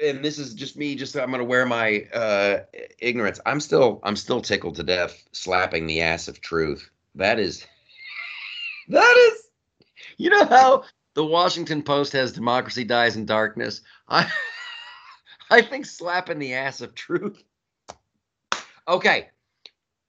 [0.03, 2.61] and this is just me just i'm going to wear my uh
[2.99, 7.67] ignorance i'm still i'm still tickled to death slapping the ass of truth that is
[8.89, 9.43] that is
[10.19, 14.31] you know how the washington post has democracy dies in darkness i
[15.51, 17.43] i think slapping the ass of truth
[18.89, 19.29] okay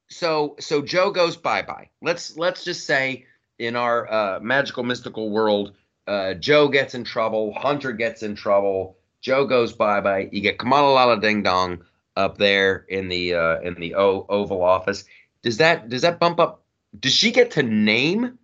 [0.10, 3.26] so so joe goes bye-bye let's let's just say
[3.60, 5.74] in our uh magical mystical world
[6.08, 10.30] uh joe gets in trouble hunter gets in trouble Joe goes bye bye.
[10.32, 11.84] You get Kamala Lala Ding Dong
[12.15, 15.06] up there in the uh, in the o- Oval Office.
[15.41, 16.63] Does that does that bump up?
[17.00, 18.38] Does she get to name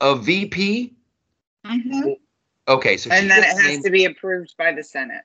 [0.00, 0.94] a VP?
[1.64, 2.10] Mm-hmm.
[2.68, 3.82] Okay, so and then it has name...
[3.82, 5.22] to be approved by the Senate.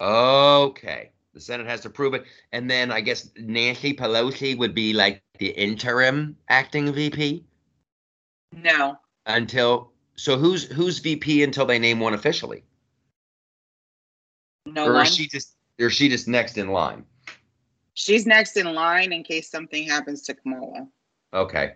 [0.00, 4.92] Okay, the Senate has to approve it, and then I guess Nancy Pelosi would be
[4.92, 7.44] like the interim acting VP.
[8.52, 8.98] No.
[9.26, 12.64] Until so, who's who's VP until they name one officially?
[14.66, 15.06] No or one.
[15.06, 17.04] is she just or is she just next in line?
[17.94, 20.88] She's next in line in case something happens to Kamala.
[21.32, 21.74] Okay.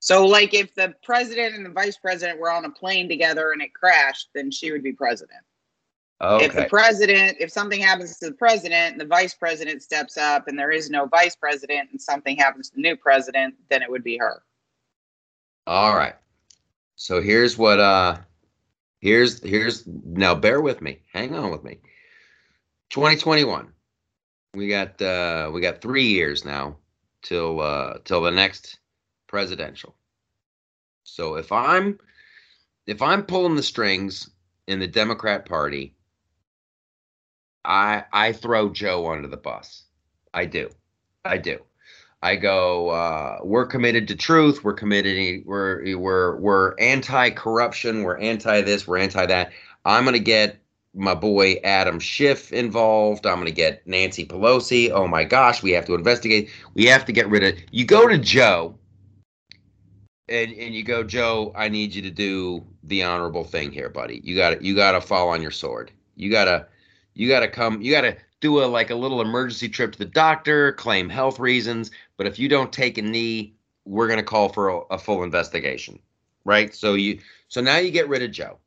[0.00, 3.60] So, like, if the president and the vice president were on a plane together and
[3.60, 5.40] it crashed, then she would be president.
[6.20, 6.46] Okay.
[6.46, 10.48] If the president, if something happens to the president and the vice president steps up
[10.48, 13.90] and there is no vice president and something happens to the new president, then it
[13.90, 14.42] would be her.
[15.66, 16.14] All right.
[16.94, 18.16] So here's what uh
[19.00, 21.00] Here's here's now bear with me.
[21.12, 21.78] Hang on with me.
[22.90, 23.72] 2021.
[24.54, 26.78] We got uh we got 3 years now
[27.22, 28.78] till uh till the next
[29.26, 29.94] presidential.
[31.04, 31.98] So if I'm
[32.86, 34.30] if I'm pulling the strings
[34.66, 35.94] in the Democrat Party,
[37.66, 39.84] I I throw Joe under the bus.
[40.32, 40.70] I do.
[41.24, 41.58] I do.
[42.22, 44.64] I go, uh, we're committed to truth.
[44.64, 45.44] We're committed.
[45.44, 48.02] We're we're we're anti-corruption.
[48.02, 48.86] We're anti this.
[48.86, 49.52] We're anti that.
[49.84, 50.58] I'm gonna get
[50.94, 53.26] my boy Adam Schiff involved.
[53.26, 54.90] I'm gonna get Nancy Pelosi.
[54.90, 56.50] Oh my gosh, we have to investigate.
[56.74, 57.62] We have to get rid of.
[57.70, 58.78] You go to Joe,
[60.28, 61.52] and and you go, Joe.
[61.54, 64.20] I need you to do the honorable thing here, buddy.
[64.24, 65.92] You got to you got to fall on your sword.
[66.16, 66.66] You gotta
[67.16, 67.80] you gotta come.
[67.80, 71.90] You gotta do a like a little emergency trip to the doctor, claim health reasons.
[72.16, 73.54] But if you don't take a knee,
[73.86, 75.98] we're going to call for a, a, full investigation,
[76.44, 76.74] right?
[76.74, 78.58] So you so now you get rid of Joe.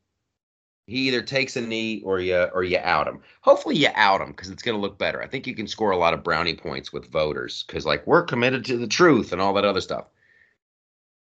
[0.86, 3.20] He either takes a knee or you or you out him.
[3.42, 5.22] Hopefully you out him because it's going to look better.
[5.22, 8.24] I think you can score a lot of brownie points with voters because like we're
[8.24, 10.06] committed to the truth and all that other stuff.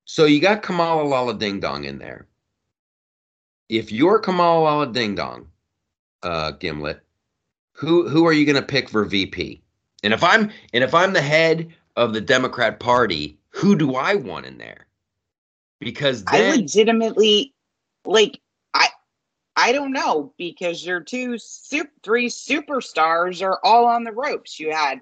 [0.05, 2.27] So you got Kamala Lala Ding Dong in there.
[3.67, 5.49] If you're Kamala Lala Ding Dong,
[6.23, 7.03] uh, Gimlet,
[7.79, 9.61] who who are you going to pick for VP?
[10.03, 14.15] And if I'm and if I'm the head of the Democrat Party, who do I
[14.15, 14.85] want in there?
[15.79, 17.53] Because then, I legitimately
[18.03, 18.41] like
[18.73, 18.89] I
[19.55, 24.59] I don't know because your two super, three superstars are all on the ropes.
[24.59, 24.99] You had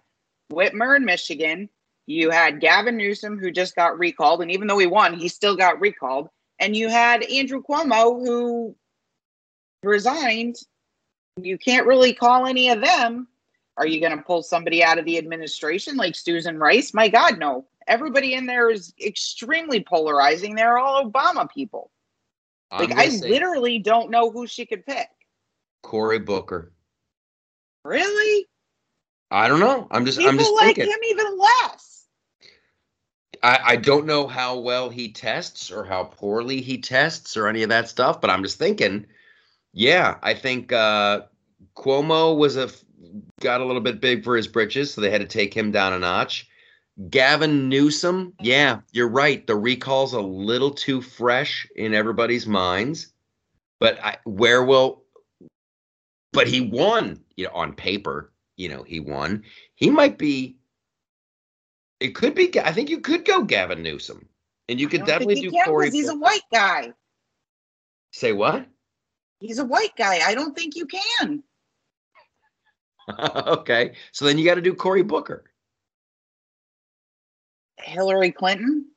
[0.53, 1.69] Whitmer in Michigan,
[2.05, 5.55] you had Gavin Newsom who just got recalled, and even though he won, he still
[5.55, 6.29] got recalled.
[6.59, 8.75] And you had Andrew Cuomo who
[9.81, 10.57] resigned
[11.41, 13.27] you can't really call any of them.
[13.77, 16.93] Are you going to pull somebody out of the administration like Susan Rice?
[16.93, 17.65] My God, no.
[17.87, 20.55] Everybody in there is extremely polarizing.
[20.55, 21.91] They're all Obama people.
[22.71, 25.07] like I literally don't know who she could pick.
[25.83, 26.73] Cory Booker.
[27.85, 28.47] Really?
[29.31, 29.87] I don't know.
[29.91, 30.91] I'm just People I'm just like thinking.
[30.91, 32.07] him even less.
[33.43, 37.63] I, I don't know how well he tests or how poorly he tests or any
[37.63, 39.05] of that stuff, but I'm just thinking
[39.77, 41.21] yeah, I think uh,
[41.75, 42.67] Cuomo was a
[43.41, 45.93] got a little bit big for his britches, so they had to take him down
[45.93, 46.49] a notch.
[47.11, 49.45] Gavin Newsom, yeah, you're right.
[49.45, 53.13] The recall's a little too fresh in everybody's minds,
[53.79, 55.03] but I, where will?
[56.33, 58.31] But he won, you know, on paper.
[58.55, 59.43] You know, he won.
[59.75, 60.57] He might be.
[61.99, 62.59] It could be.
[62.59, 64.27] I think you could go Gavin Newsom,
[64.69, 65.91] and you could definitely do Cory.
[65.91, 66.93] He's a white guy.
[68.11, 68.67] Say what?
[69.39, 70.19] He's a white guy.
[70.25, 71.43] I don't think you can.
[73.19, 75.45] okay, so then you got to do Cory Booker.
[77.77, 78.87] Hillary Clinton.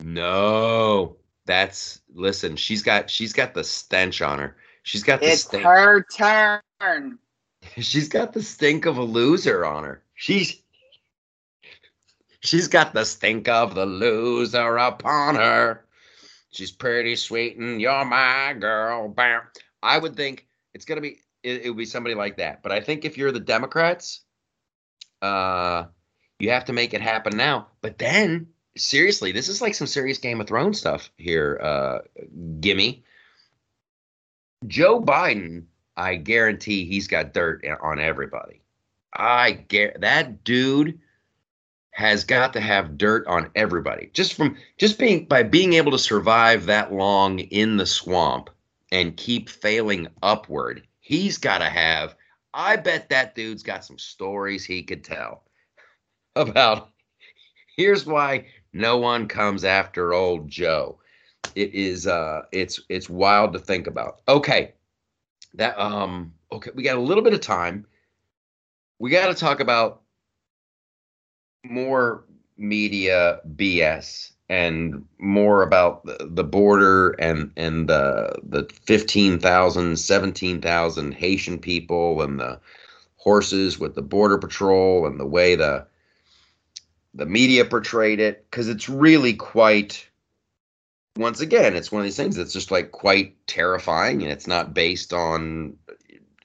[0.00, 2.56] No, that's listen.
[2.56, 4.56] She's got she's got the stench on her.
[4.82, 5.64] She's got the It's stink.
[5.64, 6.62] her turn.
[7.78, 10.02] She's got the stink of a loser on her.
[10.14, 10.60] She's
[12.40, 15.85] she's got the stink of the loser upon her.
[16.56, 19.08] She's pretty sweet and you're my girl.
[19.08, 19.42] Bam.
[19.82, 22.62] I would think it's gonna be it, it would be somebody like that.
[22.62, 24.20] But I think if you're the Democrats,
[25.22, 25.84] uh,
[26.38, 27.68] you have to make it happen now.
[27.80, 31.60] But then seriously, this is like some serious Game of Thrones stuff here.
[31.62, 31.98] Uh,
[32.60, 33.04] gimme.
[34.66, 38.60] Joe Biden I guarantee he's got dirt on everybody.
[39.12, 41.00] I get that dude
[41.96, 44.10] has got to have dirt on everybody.
[44.12, 48.50] Just from just being by being able to survive that long in the swamp
[48.92, 50.86] and keep failing upward.
[51.00, 52.14] He's got to have
[52.52, 55.44] I bet that dude's got some stories he could tell
[56.36, 56.90] about
[57.78, 61.00] here's why no one comes after old Joe.
[61.54, 64.20] It is uh it's it's wild to think about.
[64.28, 64.74] Okay,
[65.54, 67.86] that um okay we got a little bit of time
[68.98, 70.02] we got to talk about
[71.70, 72.24] more
[72.56, 82.22] media bs and more about the, border and and the the 15,000 17,000 Haitian people
[82.22, 82.60] and the
[83.16, 85.86] horses with the border patrol and the way the
[87.14, 90.08] the media portrayed it cuz it's really quite
[91.16, 94.74] once again, it's one of these things that's just like quite terrifying and it's not
[94.74, 95.76] based on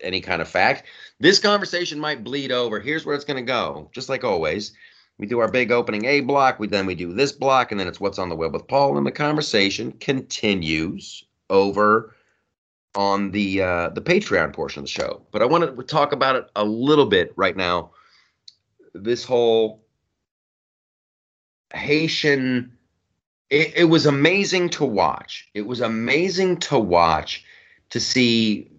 [0.02, 0.84] any kind of fact.
[1.20, 2.80] This conversation might bleed over.
[2.80, 3.90] Here's where it's going to go.
[3.92, 4.74] Just like always,
[5.22, 7.88] we do our big opening A block, we then we do this block, and then
[7.88, 12.16] it's what's on the web with Paul, and the conversation continues over
[12.96, 15.22] on the uh, the Patreon portion of the show.
[15.32, 17.92] But I want to talk about it a little bit right now.
[18.96, 19.86] This whole
[21.72, 22.76] Haitian
[23.52, 25.48] it, it was amazing to watch.
[25.54, 27.46] It was amazing to watch
[27.92, 28.71] to see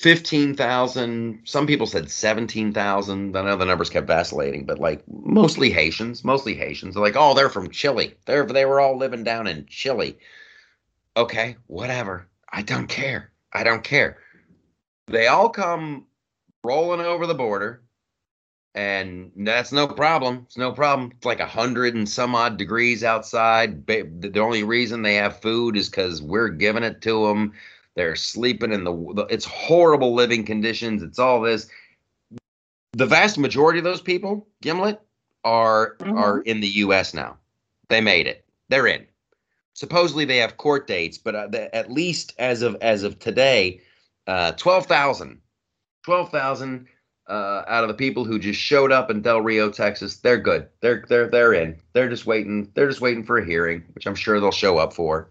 [0.00, 3.36] 15,000, some people said 17,000.
[3.36, 6.94] I know the numbers kept vacillating, but like mostly Haitians, mostly Haitians.
[6.94, 8.14] They're like, oh, they're from Chile.
[8.24, 10.16] They're, they were all living down in Chile.
[11.18, 12.26] Okay, whatever.
[12.50, 13.30] I don't care.
[13.52, 14.16] I don't care.
[15.08, 16.06] They all come
[16.64, 17.82] rolling over the border
[18.74, 20.44] and that's no problem.
[20.46, 21.12] It's no problem.
[21.14, 23.86] It's like a hundred and some odd degrees outside.
[23.86, 27.52] The only reason they have food is because we're giving it to them.
[27.96, 29.26] They're sleeping in the.
[29.30, 31.02] It's horrible living conditions.
[31.02, 31.68] It's all this.
[32.92, 35.00] The vast majority of those people, Gimlet,
[35.44, 36.16] are mm-hmm.
[36.16, 37.14] are in the U.S.
[37.14, 37.36] now.
[37.88, 38.44] They made it.
[38.68, 39.06] They're in.
[39.74, 43.80] Supposedly they have court dates, but uh, at least as of as of today,
[44.26, 45.40] uh, twelve thousand.
[46.04, 46.86] Twelve thousand
[47.30, 50.68] uh, out of the people who just showed up in Del Rio, Texas, they're good.
[50.80, 51.80] They're they're they're in.
[51.92, 52.70] They're just waiting.
[52.74, 55.30] They're just waiting for a hearing, which I'm sure they'll show up for.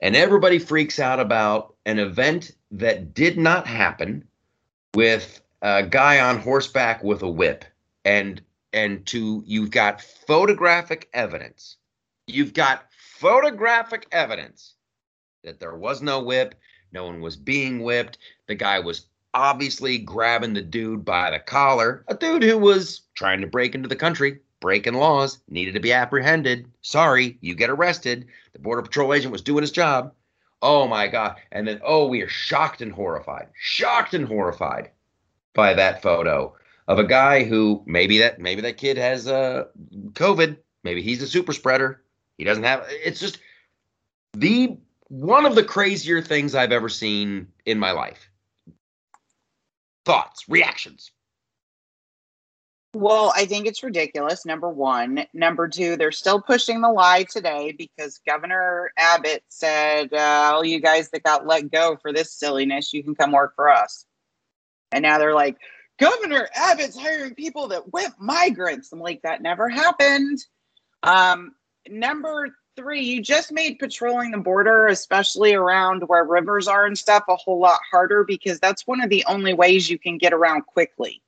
[0.00, 4.26] And everybody freaks out about an event that did not happen
[4.94, 7.64] with a guy on horseback with a whip.
[8.04, 8.40] And
[8.72, 11.76] and to you've got photographic evidence.
[12.26, 14.74] You've got photographic evidence
[15.42, 16.54] that there was no whip,
[16.92, 18.18] no one was being whipped.
[18.46, 23.40] The guy was obviously grabbing the dude by the collar, a dude who was trying
[23.40, 26.70] to break into the country, breaking laws, needed to be apprehended.
[26.82, 28.26] Sorry, you get arrested.
[28.52, 30.12] The Border Patrol agent was doing his job.
[30.60, 31.36] Oh my God.
[31.52, 34.90] And then, oh, we are shocked and horrified, shocked and horrified
[35.54, 36.54] by that photo
[36.88, 39.64] of a guy who maybe that maybe that kid has uh
[40.12, 40.56] COVID.
[40.84, 42.02] Maybe he's a super spreader.
[42.38, 43.40] He doesn't have it's just
[44.32, 44.76] the
[45.08, 48.28] one of the crazier things I've ever seen in my life
[50.04, 51.10] thoughts, reactions?
[52.94, 54.46] Well, I think it's ridiculous.
[54.46, 55.26] Number one.
[55.34, 60.80] Number two, they're still pushing the lie today because Governor Abbott said, uh, "All you
[60.80, 64.06] guys that got let go for this silliness, you can come work for us."
[64.90, 65.58] And now they're like,
[65.98, 70.38] "Governor Abbott's hiring people that whip migrants." I'm like, that never happened.
[71.02, 71.54] Um,
[71.88, 77.24] number three, you just made patrolling the border, especially around where rivers are and stuff,
[77.28, 80.62] a whole lot harder because that's one of the only ways you can get around
[80.64, 81.20] quickly.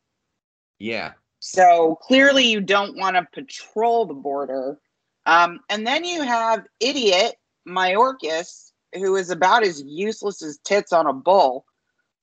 [0.79, 1.13] Yeah.
[1.41, 4.78] So clearly, you don't want to patrol the border.
[5.26, 7.34] Um, and then you have idiot
[7.66, 11.64] Mayorkas, who is about as useless as tits on a bull,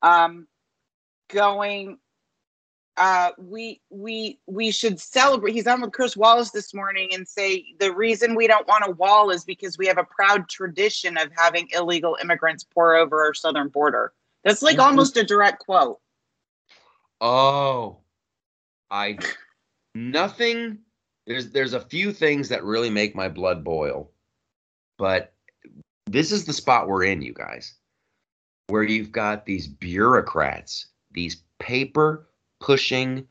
[0.01, 0.47] um,
[1.29, 1.97] going,
[2.95, 5.53] uh, we we we should celebrate.
[5.53, 8.91] He's on with Chris Wallace this morning and say the reason we don't want a
[8.91, 13.35] wall is because we have a proud tradition of having illegal immigrants pour over our
[13.35, 14.13] southern border.
[14.43, 14.85] That's like Mhm.
[14.85, 15.99] almost a direct quote.
[17.21, 18.01] Oh,
[18.91, 19.17] I
[19.95, 20.79] nothing.
[21.25, 24.11] There's there's a few things that really make my blood boil,
[24.97, 25.33] but
[26.05, 27.75] this is the spot we're in, you guys,
[28.67, 32.29] where you've got these bureaucrats, these paper
[32.59, 33.27] pushing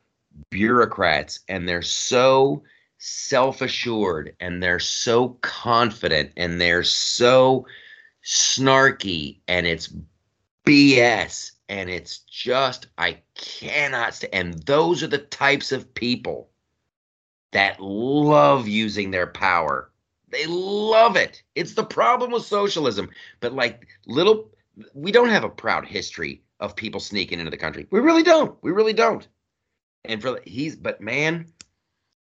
[0.50, 2.62] bureaucrats, and they're so
[2.98, 7.66] self assured and they're so confident and they're so
[8.24, 9.92] snarky and it's
[10.66, 16.50] BS and it's just I cannot st- and those are the types of people
[17.52, 19.90] that love using their power.
[20.28, 21.42] They love it.
[21.54, 23.10] It's the problem with socialism.
[23.40, 24.50] But like little
[24.92, 27.86] we don't have a proud history of people sneaking into the country.
[27.90, 28.56] We really don't.
[28.62, 29.26] We really don't.
[30.04, 31.46] And for he's but man,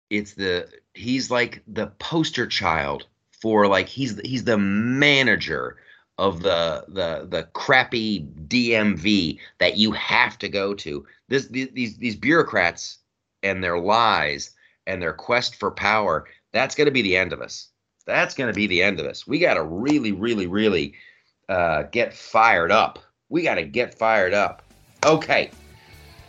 [0.09, 3.07] it's the he's like the poster child
[3.41, 5.77] for like he's he's the manager
[6.17, 11.05] of the the the crappy DMV that you have to go to.
[11.29, 12.99] This these these, bureaucrats
[13.43, 14.51] and their lies
[14.87, 16.25] and their quest for power.
[16.53, 17.69] That's going to be the end of us.
[18.05, 19.27] That's going to be the end of us.
[19.27, 20.95] We got to really, really, really
[21.49, 22.99] uh, get fired up.
[23.29, 24.63] We got to get fired up.
[25.05, 25.51] Okay,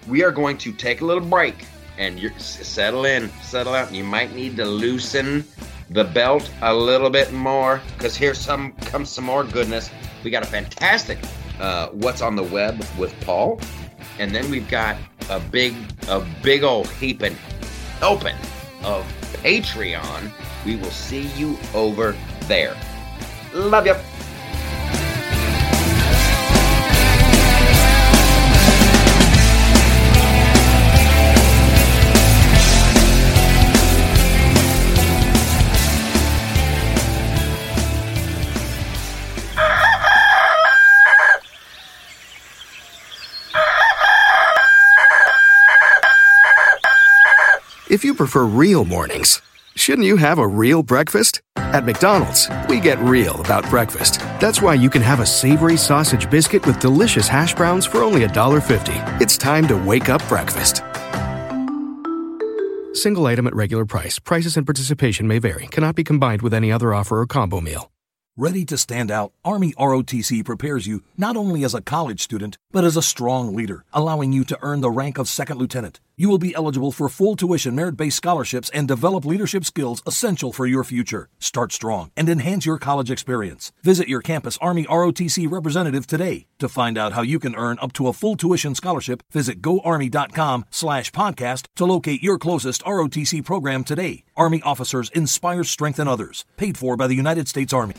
[0.08, 1.64] we are going to take a little break
[1.96, 3.92] and you settle in, settle out.
[3.92, 5.44] You might need to loosen
[5.90, 9.90] the belt a little bit more because here's some comes some more goodness.
[10.22, 11.18] We got a fantastic
[11.60, 13.60] uh, what's on the web with Paul,
[14.18, 14.96] and then we've got
[15.30, 15.74] a big
[16.08, 17.36] a big old heaping
[18.02, 18.36] open
[18.82, 19.04] of
[19.42, 20.32] Patreon.
[20.64, 22.76] We will see you over there.
[23.54, 23.94] Love you.
[47.98, 49.42] If you prefer real mornings,
[49.74, 51.42] shouldn't you have a real breakfast?
[51.56, 54.20] At McDonald's, we get real about breakfast.
[54.38, 58.24] That's why you can have a savory sausage biscuit with delicious hash browns for only
[58.24, 59.20] $1.50.
[59.20, 60.76] It's time to wake up breakfast.
[62.96, 64.20] Single item at regular price.
[64.20, 65.66] Prices and participation may vary.
[65.66, 67.90] Cannot be combined with any other offer or combo meal.
[68.36, 72.84] Ready to stand out, Army ROTC prepares you not only as a college student, but
[72.84, 75.98] as a strong leader, allowing you to earn the rank of second lieutenant.
[76.20, 80.52] You will be eligible for full tuition merit based scholarships and develop leadership skills essential
[80.52, 81.28] for your future.
[81.38, 83.70] Start strong and enhance your college experience.
[83.84, 86.46] Visit your campus Army ROTC representative today.
[86.58, 90.64] To find out how you can earn up to a full tuition scholarship, visit goarmy.com
[90.70, 94.24] slash podcast to locate your closest ROTC program today.
[94.36, 96.44] Army officers inspire, strength in others.
[96.56, 97.94] Paid for by the United States Army.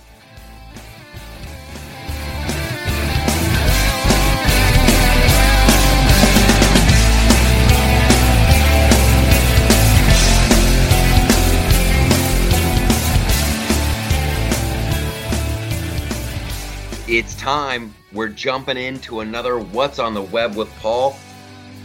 [17.20, 17.94] It's time.
[18.14, 21.18] We're jumping into another What's on the Web with Paul.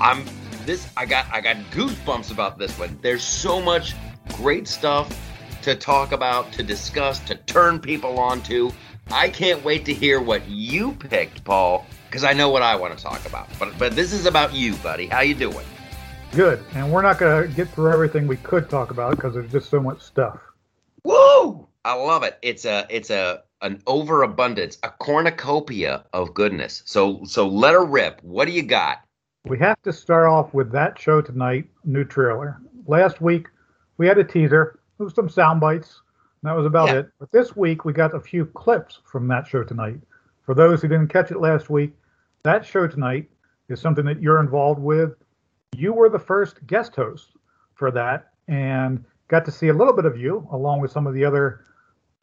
[0.01, 0.25] I'm
[0.65, 2.97] this I got I got goosebumps about this one.
[3.03, 3.97] There's so much
[4.35, 5.13] great stuff
[5.63, 8.73] to talk about, to discuss, to turn people on to.
[9.11, 12.97] I can't wait to hear what you picked, Paul, because I know what I want
[12.97, 13.49] to talk about.
[13.59, 15.09] But but this is about you, buddy.
[15.09, 15.67] How you doing?
[16.31, 16.65] Good.
[16.77, 19.69] And we're not going to get through everything we could talk about because there's just
[19.69, 20.39] so much stuff.
[21.03, 21.67] Woo!
[21.85, 22.39] I love it.
[22.41, 26.83] It's a it's a an overabundance, a cornucopia of goodness.
[26.85, 28.23] So so let her rip.
[28.23, 28.99] What do you got?
[29.47, 32.61] We have to start off with that show tonight, new trailer.
[32.87, 33.49] Last week,
[33.99, 36.03] we had a teaser, there was some sound bites,
[36.43, 37.01] and that was about Yeah.
[37.01, 37.11] it.
[37.19, 40.01] But this week, we got a few clips from that show tonight.
[40.43, 41.95] For those who didn't catch it last week,
[42.43, 43.31] that show tonight
[43.69, 45.15] is something that you're involved with.
[45.75, 47.37] You were the first guest host
[47.75, 51.15] for that and got to see a little bit of you along with some of
[51.15, 51.65] the other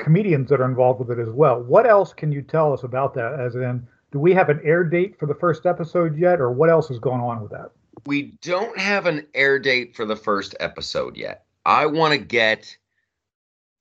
[0.01, 1.61] comedians that are involved with it as well.
[1.61, 3.39] What else can you tell us about that?
[3.39, 6.69] As in, do we have an air date for the first episode yet, or what
[6.69, 7.71] else is going on with that?
[8.05, 11.45] We don't have an air date for the first episode yet.
[11.65, 12.75] I want to get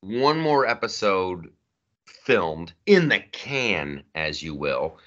[0.00, 1.50] one more episode
[2.06, 4.98] filmed in the can, as you will.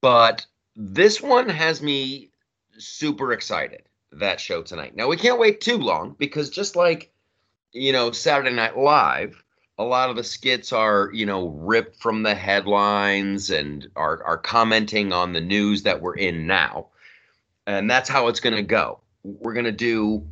[0.00, 2.30] But this one has me
[2.78, 3.82] super excited.
[4.12, 4.96] That show tonight.
[4.96, 7.12] Now we can't wait too long because just like
[7.72, 9.42] you know Saturday Night Live,
[9.78, 14.38] a lot of the skits are you know ripped from the headlines and are are
[14.38, 16.86] commenting on the news that we're in now,
[17.66, 19.00] and that's how it's going to go.
[19.22, 20.26] we're gonna do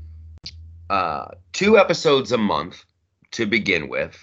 [0.91, 2.85] uh, two episodes a month
[3.33, 4.17] to begin with,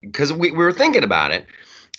[0.00, 1.46] because we, we were thinking about it,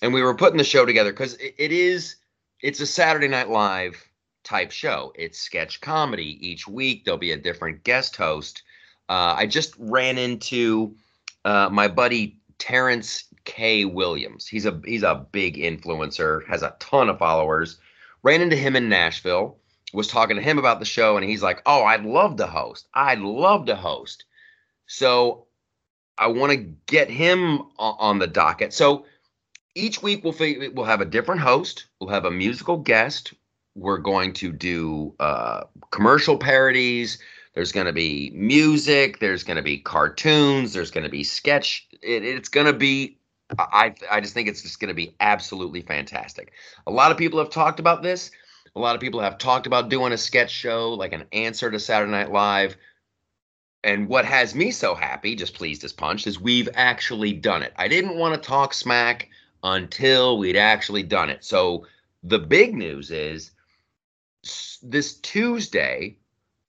[0.01, 2.17] and we were putting the show together because it, it is
[2.61, 3.95] it's a Saturday Night Live
[4.43, 5.11] type show.
[5.15, 7.05] It's sketch comedy each week.
[7.05, 8.61] There'll be a different guest host.
[9.09, 10.95] Uh, I just ran into
[11.45, 13.85] uh, my buddy Terrence K.
[13.85, 14.47] Williams.
[14.47, 17.77] He's a he's a big influencer, has a ton of followers.
[18.23, 19.57] Ran into him in Nashville.
[19.93, 22.87] Was talking to him about the show, and he's like, "Oh, I'd love to host.
[22.93, 24.25] I'd love to host."
[24.87, 25.45] So
[26.17, 28.73] I want to get him on the docket.
[28.73, 29.05] So
[29.75, 30.35] each week we'll
[30.73, 31.85] we'll have a different host.
[31.99, 33.33] We'll have a musical guest.
[33.75, 37.17] We're going to do uh, commercial parodies.
[37.55, 39.19] There's going to be music.
[39.19, 40.73] There's going to be cartoons.
[40.73, 41.87] There's going to be sketch.
[42.03, 43.17] It, it's going to be.
[43.57, 46.53] I I just think it's just going to be absolutely fantastic.
[46.87, 48.31] A lot of people have talked about this.
[48.75, 51.79] A lot of people have talked about doing a sketch show like an answer to
[51.79, 52.75] Saturday Night Live.
[53.83, 57.73] And what has me so happy, just pleased as punch, is we've actually done it.
[57.75, 59.29] I didn't want to talk smack
[59.61, 61.43] until we'd actually done it.
[61.43, 61.85] So
[62.23, 63.51] the big news is
[64.81, 66.17] this Tuesday,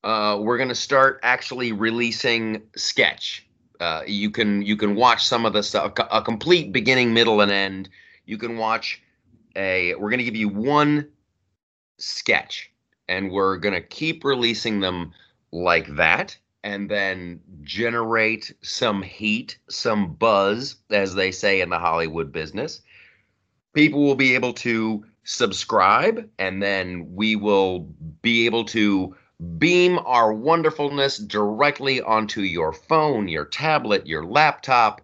[0.02, 3.46] uh, we're going to start actually releasing sketch.
[3.80, 7.50] Uh, you can you can watch some of the stuff, a complete beginning, middle, and
[7.50, 7.88] end.
[8.24, 9.02] You can watch
[9.56, 9.94] a.
[9.94, 11.08] We're going to give you one
[11.98, 12.70] sketch,
[13.08, 15.12] and we're going to keep releasing them
[15.52, 22.32] like that, and then generate some heat, some buzz, as they say in the Hollywood
[22.32, 22.80] business.
[23.72, 27.80] People will be able to subscribe, and then we will
[28.22, 29.16] be able to
[29.58, 35.00] beam our wonderfulness directly onto your phone, your tablet, your laptop.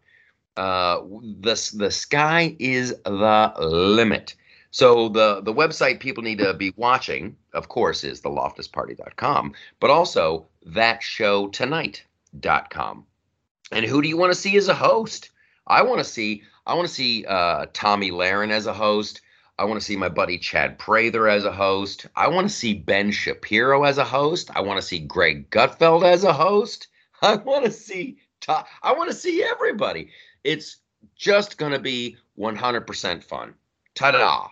[0.56, 1.00] Uh,
[1.40, 4.34] the, the sky is the limit.
[4.72, 10.46] So the the website people need to be watching, of course, is theloftusparty.com, but also
[10.66, 13.06] thatshowtonight.com.
[13.72, 15.30] And who do you want to see as a host?
[15.66, 19.22] I want to see I want to see uh, Tomi Lahren as a host.
[19.60, 22.06] I want to see my buddy Chad Prather as a host.
[22.16, 24.50] I want to see Ben Shapiro as a host.
[24.54, 26.88] I want to see Greg Gutfeld as a host.
[27.22, 28.16] I want to see
[28.48, 30.08] I want to see everybody.
[30.44, 30.78] It's
[31.14, 33.52] just going to be 100% fun.
[33.94, 34.48] Ta-da!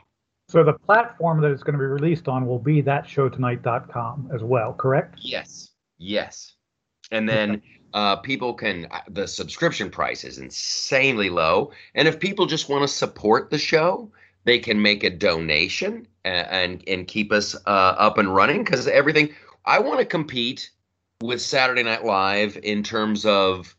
[0.51, 4.75] So the platform that it's going to be released on will be thatshowtonight.com as well,
[4.75, 5.21] correct?
[5.23, 5.71] Yes.
[5.97, 6.55] Yes.
[7.11, 7.63] And then okay.
[7.95, 12.83] uh, people can uh, the subscription price is insanely low, and if people just want
[12.83, 14.13] to support the show,
[14.49, 18.89] they can make a donation and and, and keep us uh, up and running because
[18.89, 19.35] everything
[19.67, 20.71] I want to compete
[21.21, 23.77] with Saturday Night Live in terms of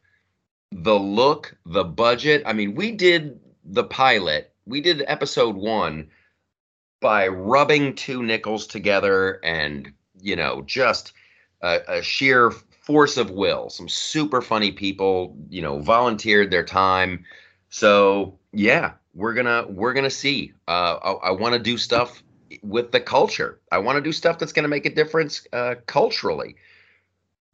[0.71, 2.43] the look, the budget.
[2.45, 6.09] I mean, we did the pilot, we did episode one
[7.01, 9.91] by rubbing two nickels together and
[10.21, 11.13] you know just
[11.61, 13.69] a, a sheer force of will.
[13.69, 17.25] Some super funny people, you know, volunteered their time.
[17.69, 20.53] So yeah, we're gonna we're gonna see.
[20.67, 22.23] Uh, I, I want to do stuff
[22.63, 23.59] with the culture.
[23.71, 26.55] I want to do stuff that's gonna make a difference uh, culturally,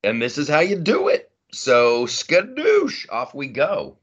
[0.04, 1.32] and this is how you do it.
[1.52, 3.98] So skadoosh, off we go.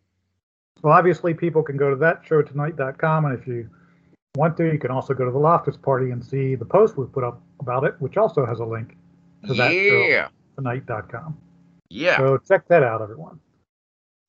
[0.82, 3.70] Well, obviously, people can go to that show thatshowtonight.com, and if you
[4.34, 7.06] want to, you can also go to the Loftus Party and see the post we
[7.06, 8.96] put up about it, which also has a link
[9.46, 10.28] to that yeah.
[10.56, 11.36] tonight.com.
[11.88, 12.16] Yeah.
[12.16, 13.38] So check that out, everyone.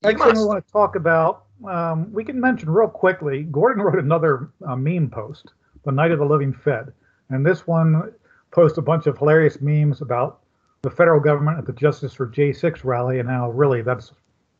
[0.03, 3.43] Next thing we want to talk about, um, we can mention real quickly.
[3.43, 5.53] Gordon wrote another uh, meme post,
[5.86, 6.91] "The Night of the Living Fed,"
[7.30, 8.14] and this one
[8.51, 10.39] posts a bunch of hilarious memes about
[10.84, 14.11] the federal government at the Justice for J6 rally and how really that's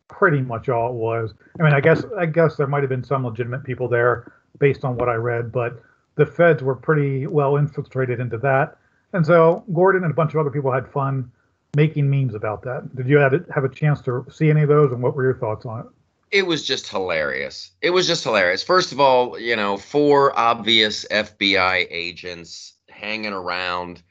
[0.08, 1.34] pretty much all it was.
[1.60, 4.86] I mean, I guess I guess there might have been some legitimate people there based
[4.86, 5.82] on what I read, but
[6.16, 8.78] the feds were pretty well infiltrated into that.
[9.14, 11.32] And so Gordon and a bunch of other people had fun
[11.76, 12.96] making memes about that.
[12.96, 15.66] Did you have a chance to see any of those, and what were your thoughts
[15.66, 15.86] on it?
[16.34, 17.74] It was just hilarious.
[17.80, 18.64] It was just hilarious.
[18.64, 24.02] First of all, you know, four obvious FBI agents hanging around,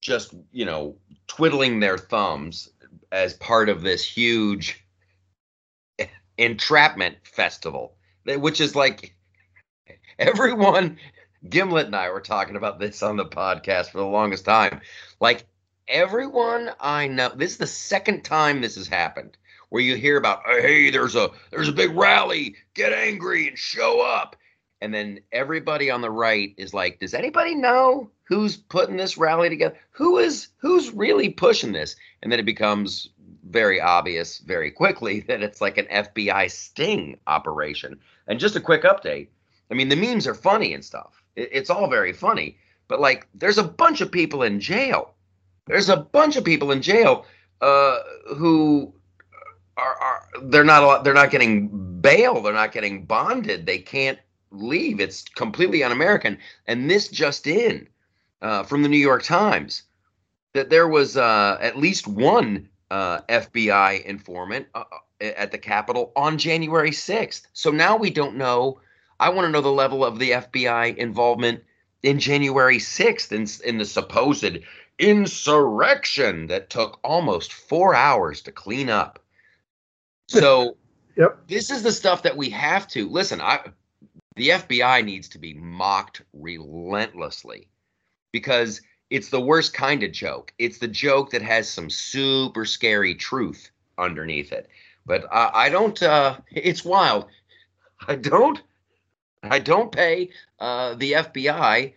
[0.00, 0.96] just, you know,
[1.28, 2.68] twiddling their thumbs
[3.12, 4.84] as part of this huge
[6.36, 7.94] entrapment festival,
[8.24, 9.14] which is like
[10.18, 10.98] everyone
[11.48, 14.80] Gimlet and I were talking about this on the podcast for the longest time.
[15.20, 15.46] Like
[15.86, 19.36] everyone I know, this is the second time this has happened
[19.72, 24.02] where you hear about, hey, there's a there's a big rally, get angry and show
[24.02, 24.36] up.
[24.82, 29.48] And then everybody on the right is like, does anybody know who's putting this rally
[29.48, 29.74] together?
[29.92, 31.96] Who is who's really pushing this?
[32.22, 33.08] And then it becomes
[33.48, 37.98] very obvious very quickly that it's like an FBI sting operation.
[38.26, 39.28] And just a quick update
[39.70, 41.24] I mean, the memes are funny and stuff.
[41.34, 42.58] It, it's all very funny,
[42.88, 45.14] but like, there's a bunch of people in jail.
[45.66, 47.24] there's a bunch of people in jail
[47.62, 48.00] uh,
[48.36, 48.92] who
[50.44, 54.18] they're not they're not getting bail, they're not getting bonded, they can't
[54.50, 55.00] leave.
[55.00, 56.38] It's completely un-American.
[56.66, 57.88] And this just in
[58.40, 59.84] uh, from the New York Times
[60.52, 66.12] that there was uh, at least one uh, FBI informant uh, uh, at the Capitol
[66.14, 67.46] on January 6th.
[67.52, 68.80] So now we don't know.
[69.18, 71.62] I want to know the level of the FBI involvement
[72.02, 74.58] in January 6th in, in the supposed
[74.98, 79.21] insurrection that took almost four hours to clean up.
[80.32, 80.76] So
[81.16, 81.46] Yep.
[81.46, 83.40] this is the stuff that we have to listen.
[83.40, 83.60] I
[84.36, 87.68] the FBI needs to be mocked relentlessly
[88.32, 88.80] because
[89.10, 90.54] it's the worst kind of joke.
[90.58, 94.68] It's the joke that has some super scary truth underneath it.
[95.04, 96.02] But I, I don't.
[96.02, 97.26] Uh, it's wild.
[98.08, 98.62] I don't.
[99.42, 100.30] I don't pay
[100.60, 101.92] uh, the FBI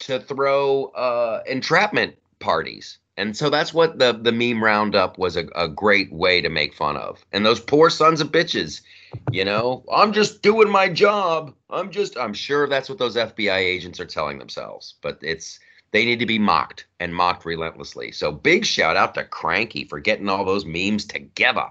[0.00, 2.98] to throw uh, entrapment parties.
[3.16, 6.74] And so that's what the the meme roundup was a, a great way to make
[6.74, 7.24] fun of.
[7.32, 8.80] And those poor sons of bitches,
[9.30, 11.54] you know, I'm just doing my job.
[11.68, 14.94] I'm just I'm sure that's what those FBI agents are telling themselves.
[15.02, 15.60] But it's
[15.92, 18.12] they need to be mocked and mocked relentlessly.
[18.12, 21.66] So big shout out to Cranky for getting all those memes together.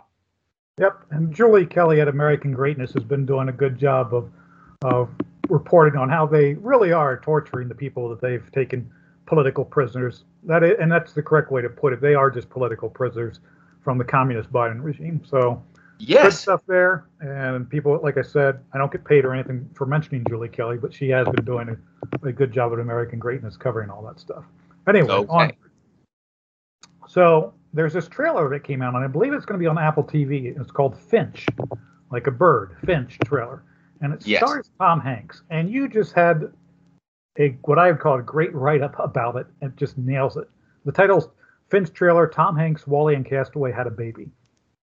[0.78, 4.32] Yep, and Julie Kelly at American Greatness has been doing a good job of
[4.82, 5.10] of
[5.50, 8.90] reporting on how they really are torturing the people that they've taken
[9.30, 10.24] political prisoners.
[10.44, 12.02] That is, and that's the correct way to put it.
[12.02, 13.40] They are just political prisoners
[13.84, 15.22] from the communist Biden regime.
[15.24, 15.64] So
[16.00, 16.40] good Yes.
[16.42, 17.06] stuff there.
[17.22, 20.78] And people, like I said, I don't get paid or anything for mentioning Julie Kelly,
[20.78, 21.70] but she has been doing
[22.24, 24.44] a, a good job at American Greatness covering all that stuff.
[24.88, 25.28] Anyway, Okay.
[25.30, 25.52] on.
[27.08, 29.78] So there's this trailer that came out, and I believe it's going to be on
[29.78, 30.60] Apple TV.
[30.60, 31.46] It's called Finch,
[32.12, 33.64] like a bird, Finch trailer,
[34.02, 34.40] and it Yes.
[34.40, 35.44] stars Tom Hanks.
[35.52, 36.52] And you just had
[37.40, 40.38] a what I would call a great write up about it, and it just nails
[40.38, 40.48] it.
[40.86, 41.30] The title's
[41.70, 42.28] Finch trailer.
[42.28, 44.28] Tom Hanks, WALL-E, and Castaway had a baby,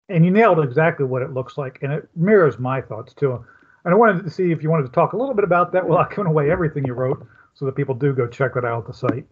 [0.09, 3.45] and you nailed exactly what it looks like, and it mirrors my thoughts too.
[3.85, 5.87] And I wanted to see if you wanted to talk a little bit about that
[5.89, 8.87] without giving away everything you wrote, so that people do go check that out at
[8.89, 9.27] the site.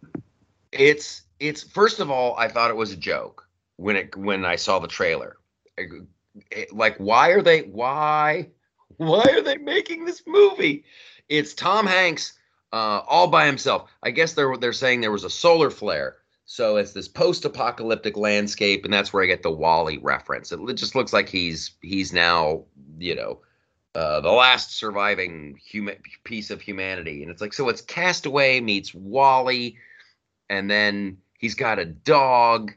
[0.72, 3.46] It's it's first of all, I thought it was a joke
[3.76, 5.36] when it when I saw the trailer.
[5.76, 6.06] It-
[6.50, 8.48] it- like, why are they why
[8.96, 10.84] why are they making this movie?
[11.28, 12.34] It's Tom Hanks
[12.72, 13.90] uh, all by himself.
[14.02, 18.84] I guess they're they're saying there was a solar flare, so it's this post-apocalyptic landscape,
[18.84, 20.52] and that's where I get the WALL-E reference.
[20.52, 22.64] It just looks like he's he's now
[22.98, 23.40] you know
[23.94, 28.94] uh, the last surviving human piece of humanity, and it's like so it's Castaway meets
[28.94, 29.76] WALL-E
[30.52, 32.72] and then he's got a dog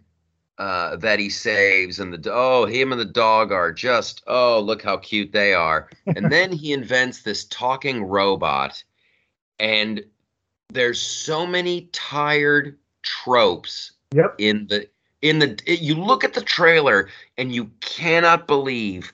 [0.58, 4.82] uh, that he saves, and the oh, him and the dog are just oh, look
[4.82, 5.90] how cute they are.
[6.08, 8.82] and then he invents this talking robot,
[9.60, 10.04] and
[10.70, 14.36] there's so many tired tropes Yep.
[14.38, 14.88] in the
[15.22, 19.12] in the it- you look at the trailer and you cannot believe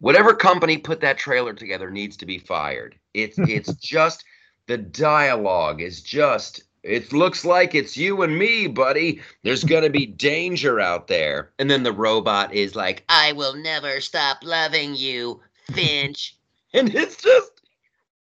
[0.00, 2.96] whatever company put that trailer together needs to be fired.
[3.14, 4.24] It's it's just
[4.66, 9.20] the dialogue is just it looks like it's you and me buddy.
[9.42, 11.50] There's gonna be danger out there.
[11.58, 15.40] And then the robot is like i will never stop loving you
[15.72, 16.34] finch.
[16.74, 17.57] And it's just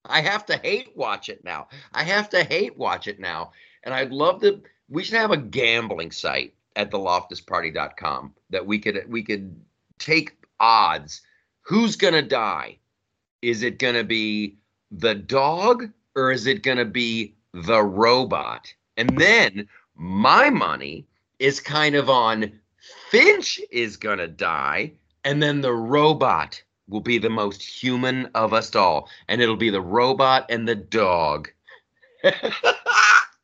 [0.09, 1.69] i have to hate watch it now.
[1.93, 3.53] I have to hate watch it now.
[3.85, 9.05] And i'd love to we should have a gambling site at theloftusparty.com that we could
[9.09, 9.55] we could
[9.99, 11.23] take odds.
[11.63, 12.79] Who's gonna die?
[13.43, 14.57] Is it gonna be
[14.91, 18.73] the dog or is it gonna be the robot?
[18.97, 21.07] And then my money
[21.39, 22.53] is kind of on
[23.11, 24.93] finch is gonna die
[25.25, 29.71] and then the robot will be the most human of us all and it'll be
[29.71, 31.51] the robot and the dog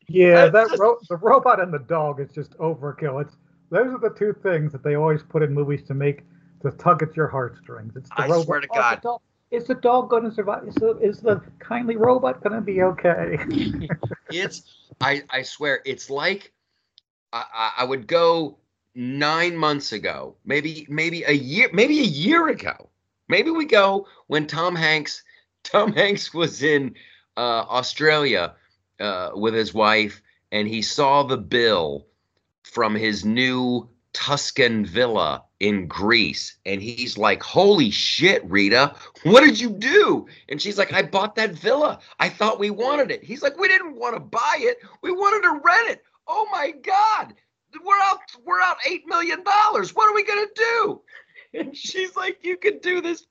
[0.09, 3.23] Yeah, That's that just- ro- the robot and the dog is just overkill.
[3.23, 3.37] It's
[3.71, 6.21] those are the two things that they always put in movies to make
[6.63, 7.97] to tug at your heartstrings.
[7.97, 8.45] It's the I robot.
[8.45, 9.03] swear to oh, the God.
[9.03, 9.21] dog-
[9.51, 10.67] is the dog going to survive?
[10.69, 13.39] Is the, is the kindly robot going to be okay?
[14.31, 16.53] it's I I swear it's like
[17.33, 18.59] I, I I would go
[18.95, 22.91] nine months ago, maybe maybe a year, maybe a year ago.
[23.29, 25.23] Maybe we go when Tom Hanks
[25.65, 26.95] Tom Hanks was in
[27.37, 28.55] uh, Australia
[29.01, 30.23] uh, with his wife,
[30.53, 32.07] and he saw the bill
[32.63, 38.95] from his new Tuscan villa in Greece, and he's like, "Holy shit, Rita,
[39.25, 41.99] what did you do?" And she's like, "I bought that villa.
[42.21, 44.79] I thought we wanted it." He's like, "We didn't want to buy it.
[45.03, 46.05] We wanted to rent it.
[46.29, 47.35] Oh my god,
[47.85, 48.21] we're out.
[48.45, 49.95] We're out eight million dollars.
[49.95, 51.01] What are we gonna do?"
[51.55, 53.27] And she's like, "You could do this."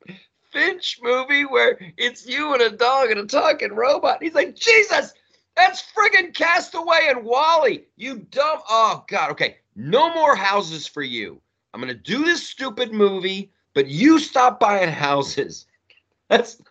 [0.54, 4.22] Finch movie where it's you and a dog and a talking robot.
[4.22, 5.14] He's like, Jesus,
[5.58, 7.86] That's friggin' Castaway and WALL-E.
[7.98, 8.60] You dumb.
[8.70, 9.32] Oh God.
[9.32, 9.58] Okay.
[9.76, 11.42] No more houses for you.
[11.74, 15.66] I'm gonna do this stupid movie, but you stop buying houses.
[16.30, 16.62] That's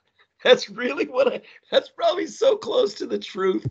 [0.44, 1.40] that's really what I.
[1.70, 3.68] That's probably so close to the truth.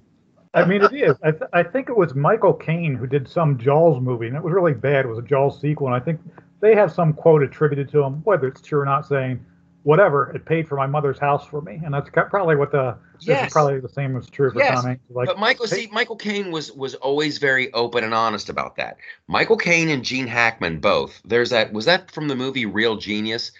[0.53, 1.15] I mean, it is.
[1.23, 4.43] I, th- I think it was Michael Caine who did some Jaws movie, and it
[4.43, 5.05] was really bad.
[5.05, 6.19] It was a Jaws sequel, and I think
[6.61, 9.43] they have some quote attributed to him, whether it's true or not, saying,
[9.83, 12.95] "Whatever, it paid for my mother's house for me," and that's probably what the.
[13.19, 13.47] Yes.
[13.47, 14.81] Is probably the same as true for yes.
[14.81, 14.97] Tom.
[15.11, 18.97] Like, but Michael, see, Michael Caine was was always very open and honest about that.
[19.27, 21.21] Michael Caine and Gene Hackman both.
[21.23, 21.71] There's that.
[21.71, 23.51] Was that from the movie Real Genius?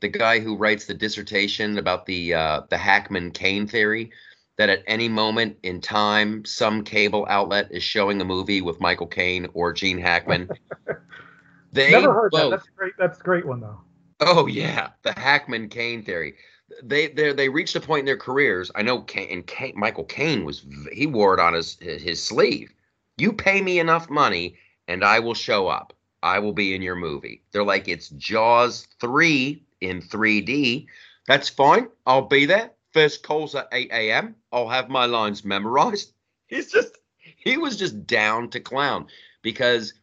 [0.00, 4.10] The guy who writes the dissertation about the uh, the Hackman Caine theory
[4.56, 9.06] that at any moment in time, some cable outlet is showing a movie with Michael
[9.06, 10.50] Caine or Gene Hackman.
[11.72, 12.56] They never heard both, that.
[12.58, 12.92] That's great.
[12.98, 13.80] That's a great one though.
[14.20, 16.34] Oh yeah, the Hackman Caine theory.
[16.82, 18.70] They they they reached a point in their careers.
[18.74, 22.72] I know Caine, and Caine, Michael Caine was he wore it on his his sleeve.
[23.16, 24.56] You pay me enough money,
[24.88, 25.92] and I will show up.
[26.22, 27.42] I will be in your movie.
[27.52, 30.86] They're like it's Jaws three in 3D.
[31.26, 31.88] That's fine.
[32.06, 32.72] I'll be there.
[32.92, 34.34] First calls at 8 a.m.
[34.52, 36.12] I'll have my lines memorized.
[36.48, 39.06] He's just, he was just down to clown
[39.42, 39.94] because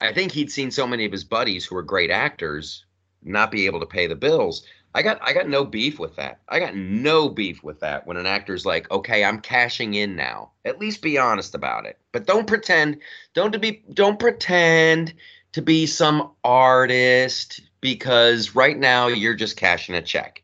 [0.00, 2.84] I think he'd seen so many of his buddies who were great actors
[3.22, 4.64] not be able to pay the bills.
[4.94, 6.40] I got I got no beef with that.
[6.48, 10.52] I got no beef with that when an actor's like, "Okay, I'm cashing in now."
[10.64, 11.98] At least be honest about it.
[12.12, 12.98] But don't pretend
[13.34, 15.14] don't to be don't pretend
[15.52, 20.42] to be some artist because right now you're just cashing a check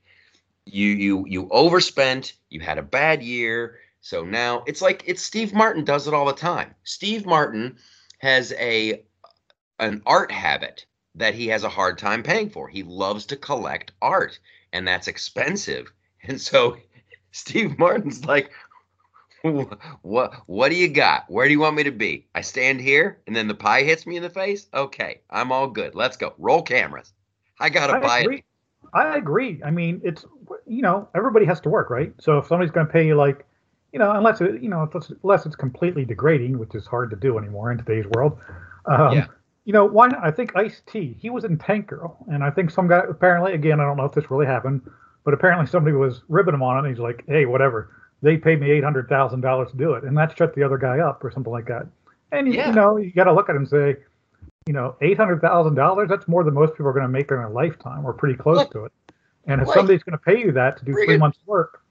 [0.67, 5.55] you you you overspent you had a bad year so now it's like it's steve
[5.55, 7.77] martin does it all the time steve martin
[8.19, 9.03] has a
[9.79, 12.69] an art habit that he has a hard time paying for.
[12.69, 14.39] He loves to collect art
[14.73, 15.93] and that's expensive.
[16.29, 16.77] And so
[17.31, 18.51] steve martin's like
[20.03, 21.31] what what do you got?
[21.31, 22.27] Where do you want me to be?
[22.35, 24.67] I stand here and then the pie hits me in the face?
[24.75, 25.95] Okay i'm all good.
[25.95, 26.35] Let's go.
[26.39, 27.13] Roll cameras.
[27.61, 28.45] I gotta buy it.
[28.93, 29.61] I agree.
[29.65, 30.25] I mean, it's
[30.67, 32.13] you know everybody has to work, right?
[32.19, 33.45] So if somebody's going to pay you like,
[33.93, 34.89] you know, unless it, you know,
[35.23, 38.39] unless it's completely degrading, which is hard to do anymore in today's world.
[38.87, 39.27] Um, yeah.
[39.67, 40.25] You know, why not?
[40.25, 43.53] I think Ice T, he was in Tank Girl, and I think some guy apparently,
[43.53, 44.81] again, I don't know if this really happened,
[45.25, 46.89] but apparently somebody was ribbing him on it.
[46.89, 47.91] And he's like, hey, whatever.
[48.23, 50.79] They paid me eight hundred thousand dollars to do it, and that shut the other
[50.79, 51.87] guy up or something like that.
[52.33, 52.69] And yeah.
[52.69, 53.97] you know, you got to look at him and say,
[54.67, 56.09] you know, eight hundred thousand dollars.
[56.09, 58.57] That's more than most people are going to make in a lifetime, or pretty close
[58.57, 58.93] look, to it.
[59.47, 61.83] And if somebody's going to pay you that to do three months work,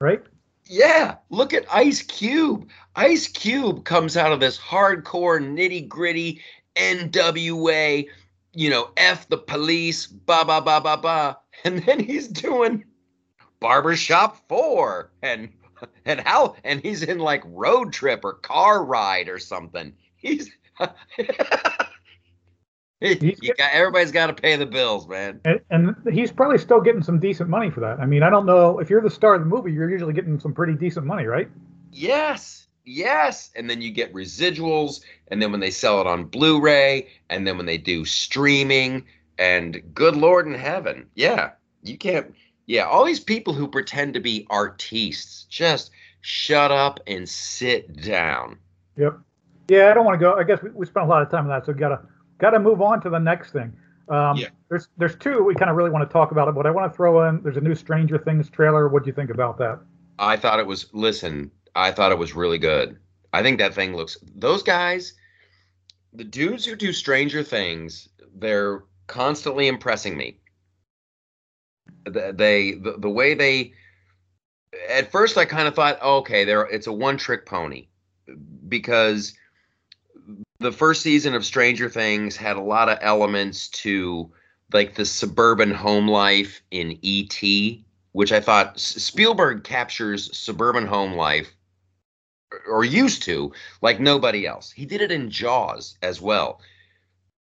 [0.00, 0.22] right?
[0.66, 2.68] Yeah, look at Ice Cube.
[2.96, 6.40] Ice Cube comes out of this hardcore, nitty gritty
[6.76, 8.06] NWA,
[8.52, 11.38] you know, F the police, ba ba ba ba ba.
[11.64, 12.84] And then he's doing
[13.60, 15.48] Barbershop 4 and
[16.04, 19.94] and how and he's in like road trip or car ride or something.
[20.16, 20.50] He's
[23.00, 25.40] you got everybody's got to pay the bills, man.
[25.44, 28.00] And, and, he's probably still getting some decent money for that.
[28.00, 30.40] I mean, I don't know if you're the star of the movie, you're usually getting
[30.40, 31.48] some pretty decent money, right?
[31.90, 33.50] Yes, yes.
[33.56, 37.56] And then you get residuals, and then when they sell it on Blu-ray, and then
[37.56, 39.04] when they do streaming,
[39.38, 41.50] and good Lord in heaven, yeah,
[41.82, 42.34] you can't.
[42.66, 45.90] Yeah, all these people who pretend to be artistes, just
[46.22, 48.58] shut up and sit down.
[48.96, 49.18] Yep.
[49.68, 50.34] Yeah, I don't want to go.
[50.34, 52.00] I guess we, we spent a lot of time on that, so we gotta
[52.38, 53.72] got to move on to the next thing.
[54.08, 54.48] Um, yeah.
[54.68, 56.90] There's there's two we kind of really want to talk about it, but I want
[56.90, 57.42] to throw in.
[57.42, 58.88] There's a new Stranger Things trailer.
[58.88, 59.80] What do you think about that?
[60.18, 60.86] I thought it was.
[60.92, 62.98] Listen, I thought it was really good.
[63.32, 64.16] I think that thing looks.
[64.34, 65.14] Those guys,
[66.12, 70.38] the dudes who do Stranger Things, they're constantly impressing me.
[72.06, 73.72] They the, the way they.
[74.88, 77.88] At first, I kind of thought, okay, there it's a one trick pony,
[78.68, 79.34] because
[80.60, 84.30] the first season of Stranger Things had a lot of elements to
[84.72, 91.54] like the suburban home life in E.T., which I thought Spielberg captures suburban home life
[92.66, 93.52] or used to
[93.82, 94.70] like nobody else.
[94.70, 96.60] He did it in Jaws as well.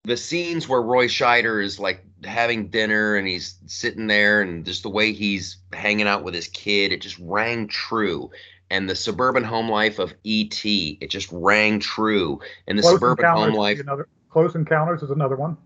[0.04, 4.82] The scenes where Roy Scheider is like having dinner and he's sitting there and just
[4.82, 8.30] the way he's hanging out with his kid, it just rang true
[8.70, 10.60] and the suburban home life of ET.
[10.64, 12.40] It just rang true.
[12.66, 13.80] And the Close suburban home life.
[13.80, 15.56] Another, Close Encounters is another one.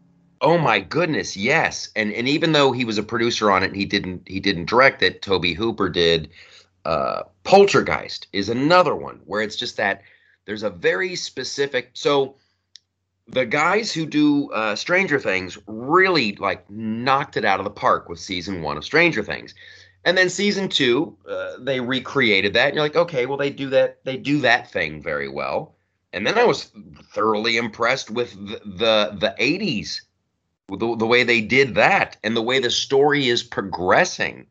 [0.41, 1.89] Oh my goodness, yes.
[1.97, 5.03] And and even though he was a producer on it, he didn't he didn't direct
[5.03, 5.22] it.
[5.22, 6.30] Tobe Hooper did.
[6.84, 10.03] Uh, Poltergeist is another one where it's just that
[10.45, 11.89] there's a very specific.
[11.95, 12.37] So
[13.27, 18.11] the guys who do uh, Stranger Things really like knocked it out of the park
[18.11, 19.55] with season one of Stranger Things
[20.05, 23.71] And then season two, uh, they recreated that, and you're like, okay, well they do
[23.71, 25.75] that, they do that thing very well.
[26.13, 26.71] And then I was
[27.15, 30.03] thoroughly impressed with the the, the 80s,
[30.69, 34.49] the, the way they did that, and the way the story is progressing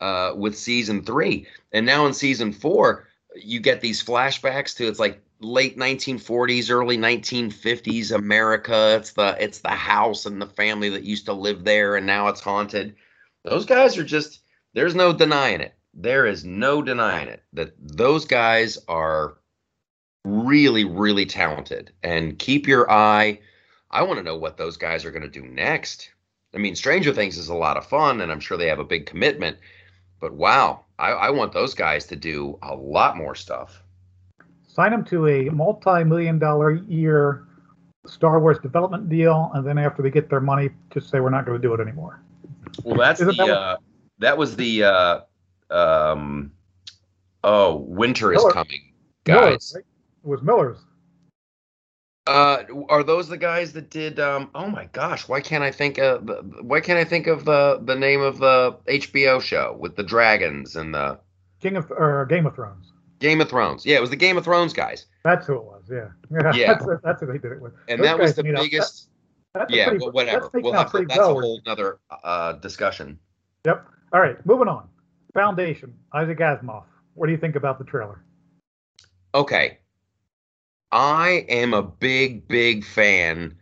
[0.00, 1.46] uh, with season three.
[1.72, 6.98] And now in season four, you get these flashbacks to it's like late 1940s, early
[6.98, 8.96] 1950s America.
[8.96, 12.28] It's the it's the house and the family that used to live there, and now
[12.28, 12.94] it's haunted.
[13.44, 14.40] Those guys are just
[14.74, 15.74] there's no denying it.
[15.94, 19.38] There is no denying it that those guys are
[20.24, 21.92] really, really talented.
[22.02, 23.40] And keep your eye.
[23.90, 26.10] I want to know what those guys are going to do next.
[26.54, 28.84] I mean, Stranger Things is a lot of fun, and I'm sure they have a
[28.84, 29.58] big commitment.
[30.20, 33.82] But wow, I, I want those guys to do a lot more stuff.
[34.66, 37.44] Sign them to a multi-million dollar year
[38.06, 41.44] Star Wars development deal, and then after they get their money, just say we're not
[41.46, 42.20] going to do it anymore.
[42.84, 43.76] Well, that's Isn't the that uh,
[44.18, 45.20] that was the uh,
[45.70, 46.52] um,
[47.44, 48.92] oh, winter is Miller- coming,
[49.26, 49.72] Miller's, guys.
[49.76, 49.84] right?
[50.24, 50.78] It was Miller's.
[52.28, 54.20] Uh, are those the guys that did?
[54.20, 57.46] Um, oh my gosh, why can't I think of the, why can't I think of
[57.46, 61.18] the the name of the HBO show with the dragons and the
[61.60, 62.92] King of or Game of Thrones.
[63.18, 63.86] Game of Thrones?
[63.86, 65.84] Yeah, it was the Game of Thrones guys, That's who it was.
[65.90, 66.52] Yeah, yeah.
[66.54, 66.74] Yeah.
[66.74, 67.72] That's, that's who they did it with.
[67.88, 69.08] and Those that was the biggest.
[69.54, 70.50] That's yeah, pretty- well, whatever.
[70.52, 73.18] That's We'll have to, that's well a whole other uh, discussion.
[73.64, 73.86] Yep.
[74.12, 74.88] All right, moving on.
[75.34, 75.94] Foundation.
[76.12, 76.84] Isaac Asimov.
[77.14, 78.22] What do you think about the trailer?
[79.34, 79.78] Okay.
[80.90, 83.56] I am a big, big fan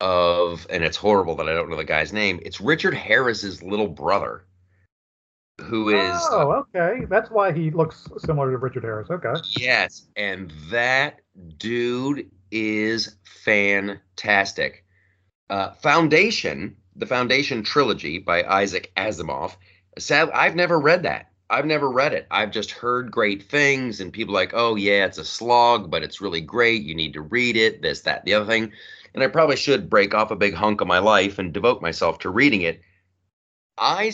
[0.00, 2.40] of, and it's horrible that I don't know the guy's name.
[2.42, 4.44] It's Richard Harris's little brother,
[5.60, 7.06] who is Oh, okay.
[7.08, 9.10] That's why he looks similar to Richard Harris.
[9.10, 9.34] Okay.
[9.58, 11.20] yes, and that
[11.56, 14.84] dude is fantastic.
[15.48, 19.56] Uh, Foundation, the Foundation trilogy by Isaac Asimov.
[19.98, 21.30] Sad, I've never read that.
[21.48, 22.26] I've never read it.
[22.30, 26.20] I've just heard great things, and people like, oh yeah, it's a slog, but it's
[26.20, 26.82] really great.
[26.82, 27.82] You need to read it.
[27.82, 28.72] This, that, the other thing.
[29.14, 32.18] And I probably should break off a big hunk of my life and devote myself
[32.20, 32.82] to reading it.
[33.78, 34.12] I,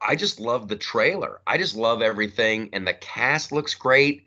[0.00, 1.40] I just love the trailer.
[1.46, 4.24] I just love everything, and the cast looks great.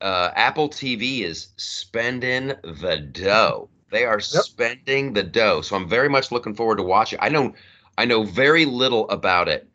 [0.00, 3.68] Uh, Apple TV is spending the dough.
[3.90, 5.62] They are spending the dough.
[5.62, 7.18] So I'm very much looking forward to watching.
[7.22, 7.54] I know,
[7.98, 9.68] I know very little about it,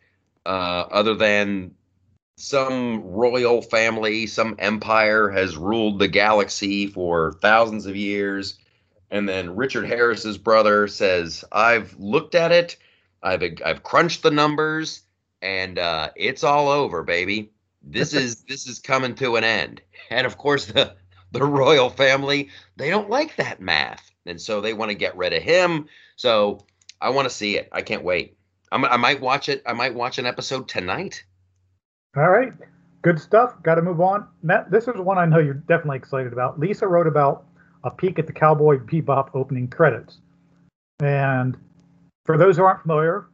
[0.46, 1.74] uh, other than
[2.38, 8.58] some royal family, some empire has ruled the galaxy for thousands of years.
[9.10, 12.78] And then Richard Harris's brother says, "I've looked at it,
[13.22, 15.04] I've I've crunched the numbers,
[15.42, 17.52] and uh, it's all over, baby.
[17.82, 20.96] This is this is coming to an end." And of course, the
[21.32, 25.34] the royal family they don't like that math, and so they want to get rid
[25.34, 25.88] of him.
[26.16, 26.66] So
[27.00, 27.70] I want to see it.
[27.72, 28.38] I can't wait.
[28.72, 29.62] I'm, I might watch it.
[29.66, 31.24] I might watch an episode tonight.
[32.18, 32.52] All right.
[33.04, 33.62] Good stuff.
[33.64, 34.28] Got to move on.
[34.44, 36.60] Now, this is one I know you're definitely excited about.
[36.60, 37.46] Lisa wrote about
[37.84, 40.20] a peek at the Cowboy Bebop opening credits.
[41.00, 41.58] And
[42.26, 43.28] for those who aren't familiar,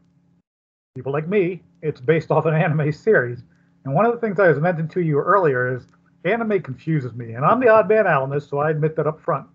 [0.96, 3.44] people like me, it's based off an anime series.
[3.84, 5.88] And one of the things I was mentioning to you earlier is
[6.24, 7.34] anime confuses me.
[7.34, 9.48] And I'm the odd man out on this, so I admit that up front.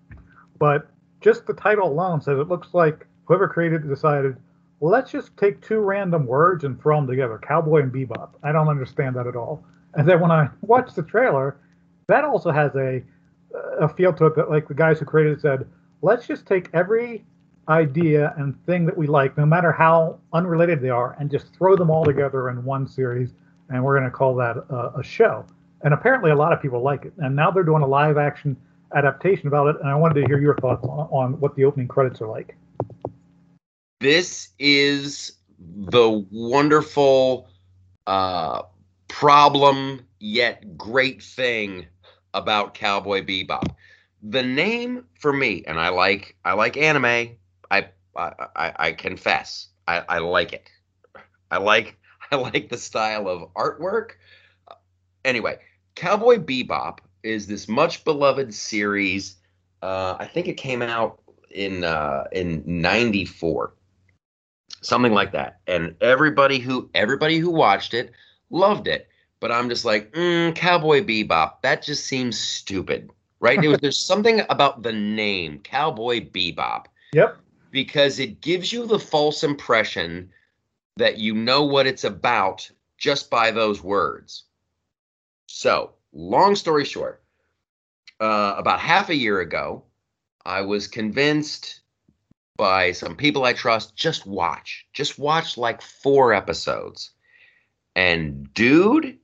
[0.59, 0.89] But
[1.21, 4.37] just the title alone says it looks like whoever created it decided,
[4.91, 8.31] let's just take two random words and throw them together cowboy and bebop.
[8.43, 9.65] I don't understand that at all.
[9.95, 11.57] And then when I watched the trailer,
[12.09, 13.03] that also has a
[13.81, 15.69] a feel to it that like the guys who created it said,
[16.01, 17.25] let's just take every
[17.69, 21.77] idea and thing that we like, no matter how unrelated they are, and just throw
[21.77, 23.31] them all together in one series,
[23.69, 25.45] and we're going to call that a, a show.
[25.83, 27.13] And apparently, a lot of people like it.
[27.19, 28.57] And now they're doing a live action
[28.95, 29.77] adaptation about it.
[29.81, 32.57] And I wanted to hear your thoughts on, on what the opening credits are like.
[34.03, 37.49] This is the wonderful
[38.09, 38.63] uh,
[39.07, 41.87] problem yet great thing
[42.35, 43.77] about Cowboy Bebop.
[44.21, 47.37] The name for me, and I like I like anime.
[47.71, 50.69] I I, I, I confess I, I like it.
[51.53, 51.97] I like
[52.33, 54.15] I like the style of artwork.
[55.25, 55.59] Anyway,
[55.95, 59.37] Cowboy Bebop is this much beloved series.
[59.81, 61.21] Uh, I think it came out
[61.53, 63.75] in uh, in '94,
[64.83, 65.61] something like that.
[65.67, 68.13] And everybody who everybody who watched it
[68.51, 69.09] loved it.
[69.41, 71.63] But I'm just like, mm, Cowboy Bebop.
[71.63, 73.11] That just seems stupid,
[73.41, 73.61] right?
[73.61, 77.39] Was, there's something about the name Cowboy Bebop Yep.
[77.71, 80.31] because it gives you the false impression
[80.97, 84.45] that you know what it's about just by those words.
[85.49, 87.23] So, long story short,
[88.21, 89.85] uh, about half a year ago,
[90.45, 91.81] I was convinced
[92.63, 97.11] by some people I trust just watch, just watch like four episodes.
[97.97, 99.19] And dude,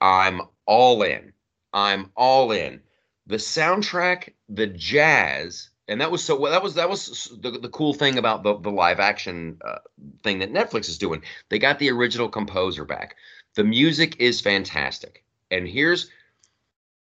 [0.00, 1.32] I'm all in.
[1.72, 2.80] I'm all in.
[3.26, 7.70] The soundtrack, the jazz, and that was so well, that was that was the, the
[7.70, 9.78] cool thing about the, the live action uh,
[10.22, 11.20] thing that Netflix is doing.
[11.48, 13.16] They got the original composer back.
[13.56, 15.24] The music is fantastic.
[15.50, 16.08] And here's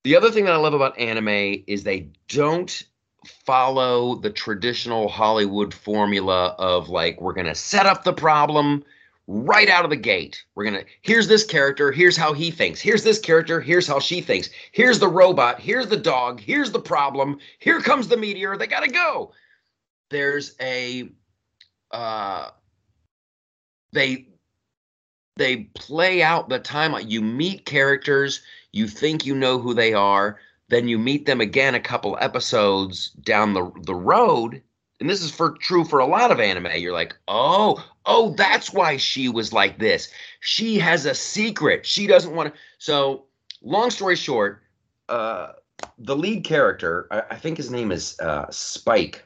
[0.02, 2.82] the other thing that I love about anime is they don't
[3.26, 8.84] follow the traditional Hollywood formula of like we're going to set up the problem
[9.26, 10.42] right out of the gate.
[10.54, 12.80] We're going to here's this character, here's how he thinks.
[12.80, 14.50] Here's this character, here's how she thinks.
[14.72, 17.38] Here's the robot, here's the dog, here's the problem.
[17.58, 18.56] Here comes the meteor.
[18.56, 19.32] They got to go.
[20.10, 21.08] There's a
[21.92, 22.50] uh
[23.92, 24.28] they
[25.36, 27.10] they play out the timeline.
[27.10, 28.42] You meet characters,
[28.72, 30.38] you think you know who they are,
[30.70, 34.62] then you meet them again a couple episodes down the the road,
[35.00, 36.70] and this is for true for a lot of anime.
[36.76, 40.10] You're like, oh, oh, that's why she was like this.
[40.40, 41.84] She has a secret.
[41.84, 42.60] She doesn't want to.
[42.78, 43.24] So,
[43.62, 44.62] long story short,
[45.08, 45.52] uh,
[45.98, 49.24] the lead character, I, I think his name is uh, Spike,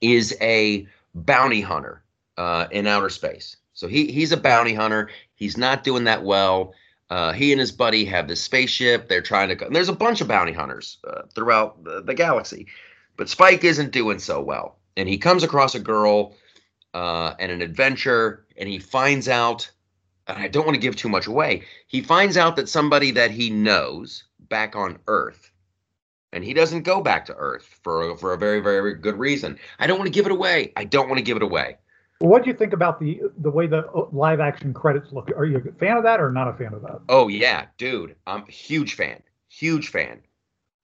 [0.00, 2.02] is a bounty hunter
[2.38, 3.56] uh, in outer space.
[3.74, 5.10] So he he's a bounty hunter.
[5.34, 6.72] He's not doing that well.
[7.14, 9.08] Uh, he and his buddy have this spaceship.
[9.08, 9.66] They're trying to.
[9.66, 12.66] And there's a bunch of bounty hunters uh, throughout the, the, galaxy,
[13.16, 14.80] but Spike isn't doing so well.
[14.96, 16.34] And he comes across a girl
[16.92, 19.70] uh, and an adventure, and he finds out.
[20.26, 21.62] And I don't want to give too much away.
[21.86, 25.52] He finds out that somebody that he knows back on Earth,
[26.32, 29.56] and he doesn't go back to Earth for for a very very good reason.
[29.78, 30.72] I don't want to give it away.
[30.74, 31.76] I don't want to give it away.
[32.20, 35.30] What do you think about the the way the uh, live action credits look?
[35.36, 37.00] Are you a fan of that or not a fan of that?
[37.08, 39.22] Oh yeah, dude, I'm a huge fan.
[39.48, 40.20] Huge fan.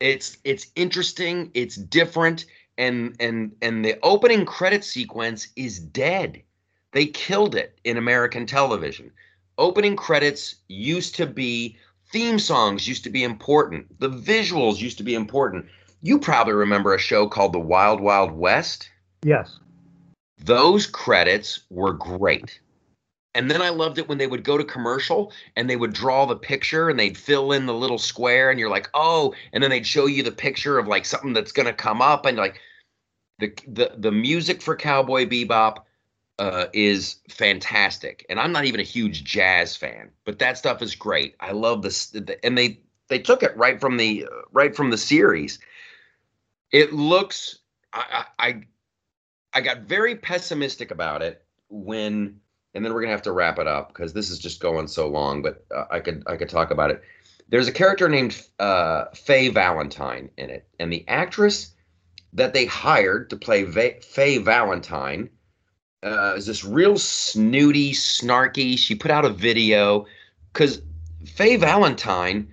[0.00, 2.46] It's it's interesting, it's different
[2.78, 6.42] and and and the opening credit sequence is dead.
[6.92, 9.12] They killed it in American television.
[9.58, 11.76] Opening credits used to be
[12.10, 14.00] theme songs used to be important.
[14.00, 15.66] The visuals used to be important.
[16.02, 18.90] You probably remember a show called The Wild Wild West.
[19.22, 19.60] Yes.
[20.44, 22.60] Those credits were great.
[23.34, 26.26] And then I loved it when they would go to commercial and they would draw
[26.26, 29.70] the picture and they'd fill in the little square and you're like, oh, and then
[29.70, 32.60] they'd show you the picture of like something that's gonna come up and like
[33.38, 35.78] the the the music for Cowboy Bebop
[36.40, 38.26] uh, is fantastic.
[38.28, 41.36] And I'm not even a huge jazz fan, but that stuff is great.
[41.38, 44.90] I love this, the, and they they took it right from the uh, right from
[44.90, 45.58] the series.
[46.72, 47.58] It looks
[47.92, 48.62] I, I
[49.52, 52.40] I got very pessimistic about it when,
[52.74, 55.08] and then we're gonna have to wrap it up because this is just going so
[55.08, 55.42] long.
[55.42, 57.02] But uh, I could I could talk about it.
[57.48, 61.72] There's a character named uh, Faye Valentine in it, and the actress
[62.32, 65.30] that they hired to play Va- Faye Valentine
[66.02, 68.78] uh, is this real snooty, snarky.
[68.78, 70.06] She put out a video
[70.52, 70.80] because
[71.26, 72.48] Faye Valentine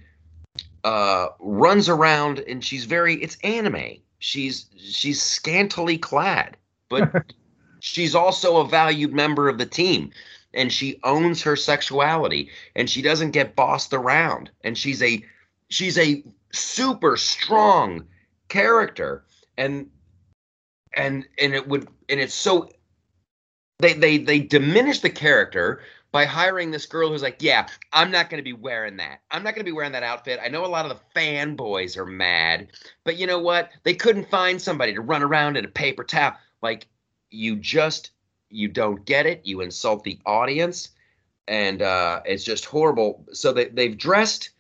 [0.83, 3.97] uh, runs around and she's very it's anime.
[4.19, 6.57] She's she's scantily clad
[6.89, 7.33] but
[7.79, 10.12] she's also a valued member of the team
[10.53, 15.24] and she owns her sexuality and she doesn't get bossed around and she's a
[15.70, 18.03] she's a super strong
[18.47, 19.24] character
[19.57, 19.89] and
[20.95, 22.70] and and it would and it's so
[23.79, 25.82] they they they diminish the character
[26.12, 29.20] by hiring this girl who's like, yeah, I'm not going to be wearing that.
[29.29, 30.39] I'm not going to be wearing that outfit.
[30.43, 32.70] I know a lot of the fanboys are mad,
[33.03, 33.71] but you know what?
[33.83, 36.36] They couldn't find somebody to run around in a paper towel.
[36.62, 36.88] Like
[37.29, 38.12] you just
[38.50, 39.42] you don't get it.
[39.43, 40.89] You insult the audience,
[41.47, 43.25] and uh, it's just horrible.
[43.34, 44.51] So they they've dressed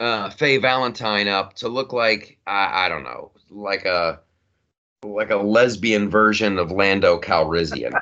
[0.00, 4.20] uh, Faye Valentine up to look like I, I don't know, like a
[5.02, 7.92] like a lesbian version of Lando Calrissian.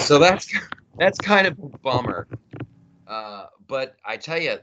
[0.00, 0.52] so that's
[0.98, 2.26] that's kind of a bummer.
[3.06, 4.58] Uh, but I tell you,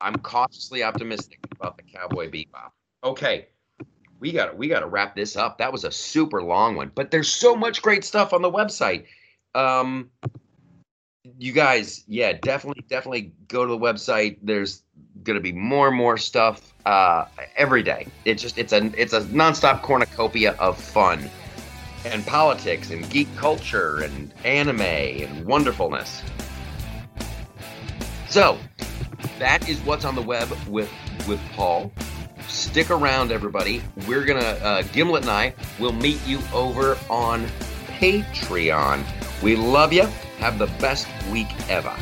[0.00, 2.70] I'm cautiously optimistic about the Cowboy Bebop.
[3.04, 3.46] Okay,
[4.20, 5.58] we got we got to wrap this up.
[5.58, 9.06] That was a super long one, but there's so much great stuff on the website.
[9.54, 10.10] Um,
[11.38, 14.38] you guys, yeah, definitely, definitely go to the website.
[14.42, 14.82] There's
[15.24, 17.26] to be more and more stuff uh,
[17.56, 18.06] every day.
[18.24, 21.30] It's just it's a it's a nonstop cornucopia of fun
[22.04, 26.22] and politics and geek culture and anime and wonderfulness.
[28.28, 28.58] So
[29.38, 30.90] that is what's on the web with
[31.26, 31.92] with Paul
[32.50, 33.82] stick around, everybody.
[34.06, 37.46] We're gonna uh, Gimlet and I will meet you over on
[37.86, 39.04] Patreon.
[39.42, 40.04] We love you.
[40.38, 41.94] Have the best week ever.